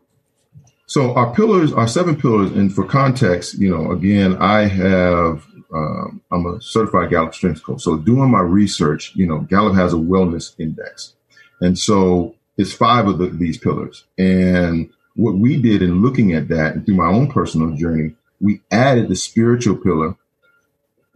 So 0.87 1.15
our 1.15 1.35
pillars, 1.35 1.73
our 1.73 1.89
seven 1.89 2.17
pillars, 2.17 2.51
and 2.53 2.73
for 2.73 2.85
context, 2.85 3.59
you 3.59 3.71
know, 3.71 3.93
again, 3.93 4.37
I 4.37 4.67
have 4.67 5.47
um, 5.73 6.21
I'm 6.31 6.47
a 6.47 6.61
certified 6.61 7.11
Gallup 7.11 7.35
strength 7.35 7.63
coach. 7.63 7.83
So 7.83 7.97
doing 7.97 8.31
my 8.31 8.41
research, 8.41 9.13
you 9.15 9.27
know, 9.27 9.41
Gallup 9.41 9.75
has 9.75 9.93
a 9.93 9.97
wellness 9.97 10.59
index. 10.59 11.15
And 11.61 11.79
so 11.79 12.35
it's 12.57 12.73
five 12.73 13.07
of 13.09 13.19
the, 13.19 13.29
these 13.29 13.59
pillars. 13.59 14.05
And 14.19 14.91
what 15.15 15.35
we 15.35 15.61
did 15.61 15.83
in 15.83 16.03
looking 16.03 16.33
at 16.33 16.49
that 16.49 16.75
and 16.75 16.85
through 16.85 16.97
my 16.97 17.07
own 17.07 17.31
personal 17.31 17.75
journey, 17.77 18.15
we 18.41 18.61
added 18.71 19.09
the 19.09 19.17
spiritual 19.17 19.77
pillar 19.77 20.17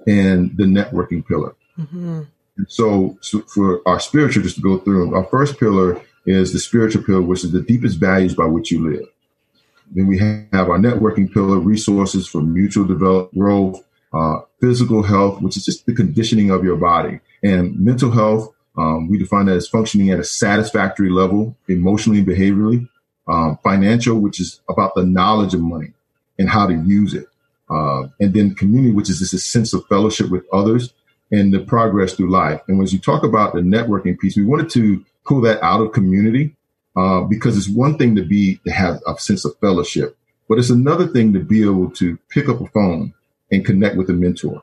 and 0.07 0.57
the 0.57 0.65
networking 0.65 1.27
pillar. 1.27 1.55
Mm-hmm. 1.79 2.23
And 2.57 2.71
so, 2.71 3.19
so 3.21 3.41
for 3.43 3.83
our 3.87 4.01
spiritual, 4.01 4.43
just 4.43 4.57
to 4.57 4.63
go 4.63 4.79
through, 4.79 5.15
our 5.15 5.25
first 5.25 5.59
pillar 5.59 6.01
is 6.25 6.53
the 6.53 6.59
spiritual 6.59 7.03
pillar, 7.03 7.23
which 7.23 7.45
is 7.45 7.53
the 7.53 7.61
deepest 7.61 7.99
values 7.99 8.35
by 8.35 8.47
which 8.47 8.71
you 8.71 8.91
live. 8.91 9.07
Then 9.91 10.07
we 10.07 10.19
have 10.19 10.71
our 10.71 10.79
networking 10.79 11.33
pillar, 11.33 11.59
resources 11.59 12.27
for 12.27 12.41
mutual 12.41 12.85
development, 12.85 13.35
growth, 13.35 13.86
uh, 14.13 14.41
physical 14.61 15.03
health, 15.03 15.41
which 15.43 15.57
is 15.57 15.65
just 15.65 15.87
the 15.87 15.95
conditioning 15.95 16.51
of 16.51 16.65
your 16.65 16.77
body, 16.77 17.21
and 17.43 17.79
mental 17.79 18.11
health. 18.11 18.53
Um, 18.79 19.09
we 19.09 19.19
define 19.19 19.47
that 19.47 19.57
as 19.57 19.69
functioning 19.69 20.11
at 20.11 20.21
a 20.21 20.25
satisfactory 20.25 21.11
level, 21.11 21.57
emotionally 21.69 22.19
and 22.19 22.29
behaviorally. 22.29 22.89
Um, 23.29 23.59
financial, 23.65 24.21
which 24.21 24.39
is 24.41 24.61
about 24.69 24.95
the 24.95 25.05
knowledge 25.05 25.53
of 25.53 25.61
money 25.61 25.93
and 26.39 26.49
how 26.49 26.69
to 26.69 26.75
use 26.75 27.13
it. 27.13 27.27
Uh, 27.69 28.07
and 28.21 28.33
then 28.33 28.55
community, 28.55 28.93
which 28.93 29.11
is 29.11 29.19
just 29.19 29.35
a 29.35 29.39
sense 29.39 29.75
of 29.75 29.85
fellowship 29.87 30.31
with 30.31 30.45
others 30.53 30.93
and 31.33 31.53
the 31.53 31.59
progress 31.59 32.15
through 32.15 32.31
life. 32.31 32.61
And 32.69 32.79
when 32.79 32.87
you 32.87 33.01
talk 33.01 33.25
about 33.25 33.55
the 33.55 33.61
networking 33.61 34.17
piece, 34.17 34.37
we 34.37 34.45
wanted 34.45 34.71
to 34.71 35.05
pull 35.25 35.41
that 35.41 35.61
out 35.63 35.81
of 35.81 35.93
community 35.93 36.55
uh, 36.97 37.23
because 37.23 37.57
it's 37.57 37.69
one 37.69 37.99
thing 37.99 38.15
to 38.17 38.23
be 38.23 38.61
to 38.65 38.71
have 38.71 39.01
a 39.07 39.19
sense 39.19 39.45
of 39.45 39.59
fellowship, 39.59 40.17
but 40.49 40.59
it's 40.59 40.71
another 40.71 41.07
thing 41.09 41.33
to 41.33 41.41
be 41.41 41.63
able 41.63 41.91
to 41.91 42.17
pick 42.31 42.49
up 42.49 42.61
a 42.61 42.67
phone 42.69 43.13
and 43.51 43.65
connect 43.65 43.97
with 43.97 44.11
a 44.11 44.13
mentor 44.13 44.63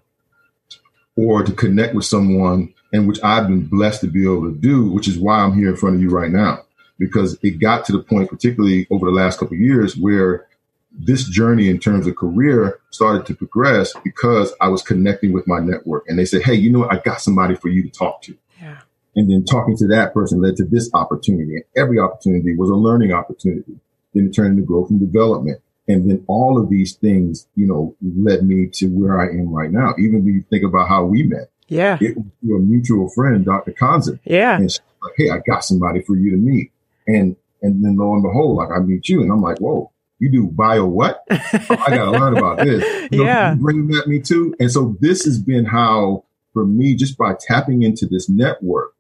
or 1.16 1.44
to 1.44 1.52
connect 1.52 1.94
with 1.94 2.06
someone 2.06 2.74
and 2.92 3.08
which 3.08 3.22
I've 3.24 3.48
been 3.48 3.66
blessed 3.66 4.02
to 4.02 4.08
be 4.08 4.24
able 4.24 4.52
to 4.52 4.56
do, 4.56 4.90
which 4.92 5.08
is 5.08 5.18
why 5.18 5.40
I'm 5.40 5.54
here 5.54 5.70
in 5.70 5.76
front 5.76 5.96
of 5.96 6.02
you 6.02 6.10
right 6.10 6.32
now, 6.32 6.64
because 7.00 7.38
it 7.42 7.60
got 7.60 7.86
to 7.86 7.92
the 7.92 8.04
point, 8.04 8.30
particularly 8.30 8.88
over 8.92 9.06
the 9.06 9.12
last 9.12 9.40
couple 9.40 9.56
of 9.56 9.62
years, 9.62 9.98
where 9.98 10.48
this 10.92 11.28
journey 11.28 11.70
in 11.70 11.80
terms 11.80 12.06
of 12.06 12.16
career 12.16 12.80
started 12.92 13.26
to 13.26 13.36
progress 13.36 13.94
because 14.04 14.54
I 14.62 14.68
was 14.68 14.84
connecting 14.84 15.34
with 15.34 15.48
my 15.48 15.60
network 15.60 16.06
and 16.08 16.20
they 16.20 16.26
said, 16.26 16.44
Hey, 16.44 16.54
you 16.54 16.72
know 16.72 16.80
what? 16.80 16.94
I 16.94 17.00
got 17.00 17.20
somebody 17.20 17.56
for 17.56 17.70
you 17.70 17.82
to 17.84 17.90
talk 17.90 18.22
to. 18.24 18.38
Yeah. 18.62 18.80
And 19.16 19.30
then 19.30 19.44
talking 19.44 19.76
to 19.78 19.88
that 19.88 20.14
person 20.14 20.42
led 20.42 20.56
to 20.58 20.66
this 20.66 20.90
opportunity. 20.94 21.56
And 21.56 21.64
every 21.76 22.00
opportunity 22.00 22.56
was 22.56 22.70
a 22.70 22.76
learning 22.76 23.12
opportunity. 23.12 23.80
Then 24.14 24.28
it 24.28 24.34
turned 24.34 24.58
into 24.58 24.66
growth 24.66 24.92
and 24.92 25.00
development. 25.00 25.62
And 25.88 26.10
then 26.10 26.24
all 26.28 26.58
of 26.58 26.70
these 26.70 26.94
things, 26.96 27.48
you 27.56 27.68
know, 27.68 27.96
led 28.02 28.44
me 28.46 28.68
to 28.74 28.88
where 28.88 29.20
I 29.20 29.26
am 29.26 29.54
right 29.54 29.72
now. 29.72 29.94
Even 30.00 30.24
when 30.24 30.34
you 30.34 30.44
think 30.50 30.64
about 30.64 30.88
how 30.88 31.04
we 31.04 31.24
met. 31.24 31.50
Yeah. 31.68 31.98
It 32.00 32.16
was 32.16 32.26
through 32.42 32.58
a 32.58 32.60
mutual 32.60 33.10
friend, 33.10 33.44
Dr. 33.44 33.72
Konzen. 33.72 34.20
Yeah. 34.24 34.56
And 34.56 34.72
she's 34.72 34.80
like, 35.02 35.14
hey, 35.18 35.30
I 35.30 35.40
got 35.46 35.66
somebody 35.66 36.02
for 36.02 36.16
you 36.16 36.32
to 36.32 36.38
meet. 36.38 36.72
And 37.08 37.36
and 37.62 37.84
then 37.84 37.98
lo 37.98 38.14
and 38.14 38.24
behold, 38.24 38.58
like 38.58 38.70
I 38.76 38.80
meet 38.80 39.08
you, 39.08 39.22
and 39.22 39.32
I'm 39.32 39.42
like, 39.42 39.60
whoa, 39.60 39.90
you 40.20 40.30
do 40.32 40.48
bio 40.48 40.86
what? 40.86 41.24
oh, 41.32 41.38
I 41.70 41.96
got 41.96 42.06
to 42.06 42.12
learn 42.12 42.38
about 42.38 42.58
this. 42.60 43.10
You 43.12 43.20
know, 43.20 43.24
yeah. 43.24 43.56
Bring 43.56 43.88
that 43.88 44.08
me 44.08 44.20
too. 44.20 44.54
And 44.60 44.72
so 44.72 44.98
this 45.00 45.24
has 45.26 45.40
been 45.40 45.66
how, 45.66 46.26
for 46.52 46.66
me, 46.66 46.96
just 46.96 47.18
by 47.18 47.36
tapping 47.40 47.84
into 47.84 48.06
this 48.06 48.30
network 48.30 48.94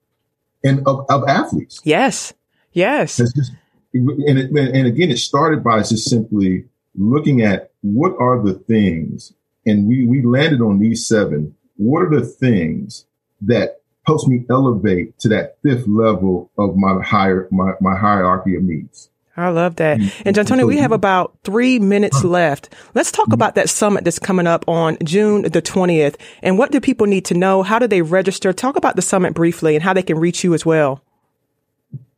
and 0.63 0.85
of, 0.87 1.05
of 1.09 1.23
athletes. 1.27 1.81
Yes. 1.83 2.33
Yes. 2.71 3.17
Just, 3.17 3.51
and, 3.93 4.39
it, 4.39 4.49
and 4.49 4.87
again, 4.87 5.11
it 5.11 5.17
started 5.17 5.63
by 5.63 5.79
just 5.79 6.09
simply 6.09 6.65
looking 6.95 7.41
at 7.41 7.71
what 7.81 8.13
are 8.19 8.41
the 8.41 8.53
things, 8.53 9.33
and 9.65 9.87
we, 9.87 10.05
we 10.05 10.21
landed 10.21 10.61
on 10.61 10.79
these 10.79 11.07
seven. 11.07 11.55
What 11.77 12.03
are 12.03 12.19
the 12.19 12.25
things 12.25 13.05
that 13.41 13.81
helps 14.05 14.27
me 14.27 14.45
elevate 14.49 15.17
to 15.19 15.29
that 15.29 15.57
fifth 15.63 15.87
level 15.87 16.51
of 16.57 16.75
my 16.75 17.01
higher 17.01 17.47
my, 17.51 17.73
my 17.79 17.97
hierarchy 17.97 18.55
of 18.55 18.63
needs. 18.63 19.09
I 19.35 19.49
love 19.49 19.77
that. 19.77 19.99
And 20.25 20.35
Juantonio, 20.35 20.67
we 20.67 20.77
have 20.77 20.91
about 20.91 21.35
three 21.43 21.79
minutes 21.79 22.23
left. 22.23 22.71
Let's 22.93 23.11
talk 23.11 23.25
mm-hmm. 23.25 23.33
about 23.33 23.55
that 23.55 23.67
summit 23.67 24.03
that's 24.03 24.19
coming 24.19 24.45
up 24.45 24.67
on 24.67 24.95
June 25.03 25.41
the 25.41 25.61
20th. 25.61 26.17
And 26.43 26.59
what 26.59 26.71
do 26.71 26.79
people 26.79 27.07
need 27.07 27.25
to 27.25 27.33
know? 27.33 27.63
How 27.63 27.79
do 27.79 27.87
they 27.87 28.03
register? 28.03 28.53
Talk 28.53 28.75
about 28.75 28.95
the 28.95 29.01
summit 29.01 29.33
briefly 29.33 29.73
and 29.73 29.83
how 29.83 29.93
they 29.93 30.03
can 30.03 30.19
reach 30.19 30.43
you 30.43 30.53
as 30.53 30.67
well. 30.67 31.01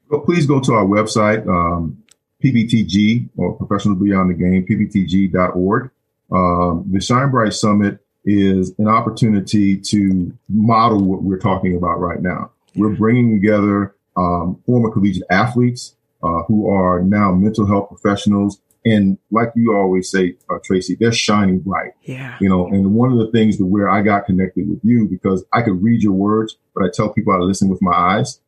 Well, 0.09 0.21
please 0.21 0.45
go 0.45 0.59
to 0.59 0.73
our 0.73 0.83
website, 0.83 1.47
um, 1.47 2.03
PBTG 2.43 3.29
or 3.37 3.53
Professional 3.53 3.95
Beyond 3.95 4.29
the 4.29 4.33
Game, 4.33 4.65
PBTG.org. 4.65 5.91
Um, 6.31 6.85
the 6.91 6.99
Shine 6.99 7.31
Bright 7.31 7.53
Summit 7.53 7.99
is 8.25 8.73
an 8.79 8.87
opportunity 8.87 9.77
to 9.77 10.35
model 10.49 11.03
what 11.03 11.23
we're 11.23 11.37
talking 11.37 11.75
about 11.75 11.99
right 11.99 12.21
now. 12.21 12.51
We're 12.75 12.95
bringing 12.95 13.39
together 13.39 13.95
um, 14.17 14.61
former 14.65 14.91
collegiate 14.91 15.27
athletes 15.29 15.95
uh, 16.23 16.43
who 16.47 16.69
are 16.69 17.01
now 17.01 17.31
mental 17.33 17.65
health 17.65 17.89
professionals. 17.89 18.59
And 18.83 19.17
like 19.31 19.49
you 19.55 19.75
always 19.75 20.09
say, 20.09 20.35
uh, 20.49 20.57
Tracy, 20.63 20.95
they're 20.99 21.11
shining 21.11 21.59
bright. 21.59 21.93
Yeah. 22.03 22.37
You 22.39 22.49
know, 22.49 22.67
and 22.67 22.93
one 22.93 23.11
of 23.11 23.17
the 23.17 23.31
things 23.31 23.57
to 23.57 23.65
where 23.65 23.89
I 23.89 24.01
got 24.01 24.25
connected 24.25 24.69
with 24.69 24.79
you 24.83 25.07
because 25.07 25.43
I 25.53 25.61
could 25.61 25.81
read 25.81 26.01
your 26.01 26.13
words, 26.13 26.57
but 26.73 26.83
I 26.83 26.89
tell 26.93 27.09
people 27.09 27.33
I 27.33 27.37
listen 27.37 27.69
with 27.69 27.81
my 27.81 27.93
eyes. 27.93 28.39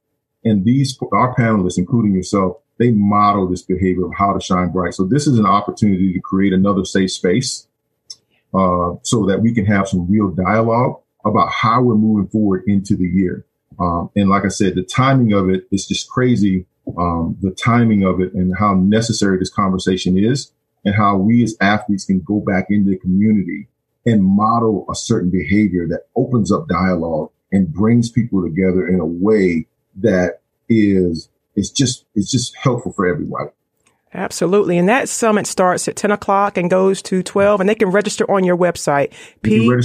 And 0.44 0.64
these, 0.64 0.98
our 1.12 1.36
panelists, 1.36 1.78
including 1.78 2.14
yourself, 2.14 2.58
they 2.80 2.92
model 2.92 3.48
this 3.48 3.64
behavior 3.64 4.06
of 4.06 4.14
how 4.16 4.34
to 4.34 4.40
shine 4.40 4.72
bright. 4.72 4.94
So 4.94 5.04
this 5.04 5.28
is 5.28 5.40
an 5.40 5.46
opportunity 5.46 6.14
to 6.14 6.20
create 6.20 6.54
another 6.54 6.86
safe 6.86 7.12
space 7.12 7.68
uh, 8.54 8.94
so 9.04 9.26
that 9.26 9.40
we 9.42 9.54
can 9.54 9.66
have 9.66 9.88
some 9.88 10.10
real 10.10 10.30
dialogue 10.30 11.02
about 11.26 11.52
how 11.52 11.82
we're 11.82 11.96
moving 11.96 12.28
forward 12.28 12.64
into 12.68 12.96
the 12.96 13.08
year. 13.08 13.46
Um, 13.80 14.10
and 14.16 14.30
like 14.30 14.46
I 14.46 14.50
said, 14.50 14.76
the 14.76 14.84
timing 14.84 15.34
of 15.34 15.50
it 15.50 15.68
is 15.72 15.86
just 15.86 16.10
crazy. 16.10 16.66
Um, 16.98 17.38
the 17.42 17.52
timing 17.52 18.04
of 18.04 18.22
it 18.22 18.34
and 18.34 18.56
how 18.58 18.74
necessary 18.74 19.38
this 19.38 19.52
conversation 19.52 20.18
is 20.18 20.52
and 20.86 20.96
how 20.96 21.18
we 21.18 21.44
as 21.44 21.58
athletes 21.60 22.06
can 22.06 22.22
go 22.22 22.40
back 22.40 22.68
into 22.70 22.92
the 22.92 22.98
community 22.98 23.68
and 24.06 24.24
model 24.24 24.86
a 24.90 24.96
certain 24.96 25.30
behavior 25.30 25.86
that 25.90 26.04
opens 26.16 26.50
up 26.50 26.68
dialogue 26.70 27.30
and 27.52 27.74
brings 27.74 28.10
people 28.10 28.42
together 28.42 28.88
in 28.88 29.02
a 29.02 29.06
way 29.06 29.68
that 29.98 30.40
is, 30.70 31.30
is 31.58 31.70
just, 31.72 32.06
it's 32.16 32.32
just 32.32 32.56
helpful 32.56 32.94
for 32.94 33.06
everybody. 33.08 33.50
Absolutely. 34.14 34.78
And 34.78 34.88
that 34.88 35.10
summit 35.10 35.46
starts 35.46 35.90
at 35.90 35.98
10 35.98 36.12
o'clock 36.12 36.58
and 36.58 36.70
goes 36.70 37.02
to 37.04 37.22
12 37.22 37.60
and 37.60 37.70
they 37.70 37.76
can 37.76 37.90
register 37.90 38.30
on 38.32 38.46
your 38.46 38.56
website, 38.56 39.12
pbtg.org. 39.44 39.80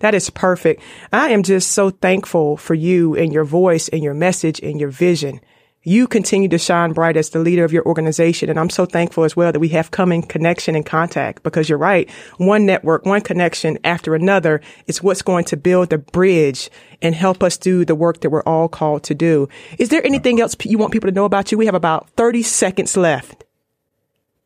That 0.00 0.14
is 0.14 0.30
perfect. 0.30 0.82
I 1.12 1.30
am 1.30 1.44
just 1.44 1.70
so 1.70 1.90
thankful 1.90 2.56
for 2.56 2.74
you 2.74 3.14
and 3.14 3.32
your 3.32 3.44
voice 3.44 3.88
and 3.88 4.02
your 4.02 4.14
message 4.14 4.58
and 4.60 4.80
your 4.80 4.90
vision 4.90 5.40
you 5.84 6.06
continue 6.06 6.48
to 6.48 6.58
shine 6.58 6.92
bright 6.92 7.16
as 7.16 7.30
the 7.30 7.38
leader 7.38 7.64
of 7.64 7.72
your 7.72 7.84
organization. 7.86 8.50
And 8.50 8.58
I'm 8.58 8.70
so 8.70 8.86
thankful 8.86 9.24
as 9.24 9.36
well 9.36 9.52
that 9.52 9.60
we 9.60 9.68
have 9.68 9.90
come 9.90 10.10
in 10.10 10.22
connection 10.22 10.74
and 10.74 10.84
contact 10.84 11.42
because 11.42 11.68
you're 11.68 11.78
right. 11.78 12.10
One 12.38 12.66
network, 12.66 13.06
one 13.06 13.20
connection 13.20 13.78
after 13.84 14.14
another 14.14 14.60
is 14.86 15.02
what's 15.02 15.22
going 15.22 15.44
to 15.46 15.56
build 15.56 15.90
the 15.90 15.98
bridge 15.98 16.70
and 17.02 17.14
help 17.14 17.42
us 17.42 17.56
do 17.56 17.84
the 17.84 17.94
work 17.94 18.20
that 18.20 18.30
we're 18.30 18.42
all 18.42 18.68
called 18.68 19.04
to 19.04 19.14
do. 19.14 19.48
Is 19.78 19.90
there 19.90 20.04
anything 20.04 20.40
else 20.40 20.56
you 20.64 20.78
want 20.78 20.92
people 20.92 21.08
to 21.08 21.14
know 21.14 21.26
about 21.26 21.52
you? 21.52 21.58
We 21.58 21.66
have 21.66 21.74
about 21.74 22.10
30 22.10 22.42
seconds 22.42 22.96
left. 22.96 23.44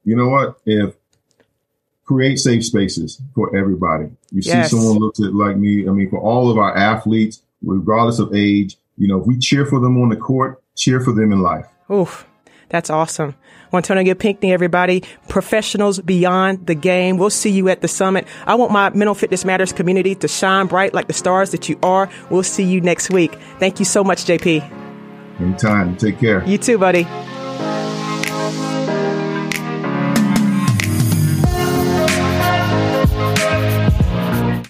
You 0.05 0.17
know 0.17 0.29
what? 0.29 0.59
If 0.67 0.95
create 2.09 2.39
safe 2.39 2.65
spaces 2.65 3.21
for 3.35 3.55
everybody. 3.55 4.07
You 4.31 4.41
yes. 4.43 4.71
see 4.71 4.77
someone 4.77 4.97
looks 4.97 5.21
at 5.21 5.35
like 5.35 5.59
me. 5.59 5.87
I 5.87 5.93
mean, 5.93 6.09
for 6.09 6.19
all 6.19 6.51
of 6.51 6.57
our 6.57 6.75
athletes, 6.75 7.43
regardless 7.63 8.19
of 8.19 8.35
age, 8.35 8.79
you 8.97 9.07
know, 9.07 9.21
if 9.21 9.27
we 9.27 9.39
cheer 9.39 9.67
for 9.67 9.79
them 9.79 10.01
on 10.01 10.09
the 10.09 10.17
court, 10.17 10.63
cheer 10.79 11.01
for 11.01 11.13
them 11.13 11.33
in 11.33 11.43
life. 11.43 11.67
Oof. 11.91 12.27
That's 12.71 12.91
awesome. 12.91 13.35
Want 13.73 13.85
to 13.87 13.93
Antonio 13.93 14.15
Pinckney, 14.15 14.53
everybody, 14.53 15.03
professionals 15.29 16.01
beyond 16.01 16.67
the 16.67 16.75
game. 16.75 17.17
We'll 17.19 17.31
see 17.31 17.51
you 17.51 17.69
at 17.69 17.81
the 17.81 17.89
summit. 17.89 18.27
I 18.47 18.55
want 18.55 18.73
my 18.73 18.91
Mental 18.91 19.15
Fitness 19.15 19.45
Matters 19.45 19.73
community 19.73 20.15
to 20.17 20.29
shine 20.29 20.67
bright 20.67 20.95
like 20.95 21.07
the 21.07 21.13
stars 21.15 21.51
that 21.53 21.69
you 21.69 21.79
are. 21.83 22.11
We'll 22.31 22.43
see 22.43 22.65
you 22.65 22.81
next 22.81 23.11
week. 23.11 23.35
Thank 23.59 23.79
you 23.79 23.85
so 23.85 24.05
much, 24.05 24.25
JP. 24.25 24.63
Anytime. 25.41 25.97
Take 25.97 26.19
care. 26.19 26.45
You 26.47 26.59
too, 26.59 26.79
buddy. 26.79 27.07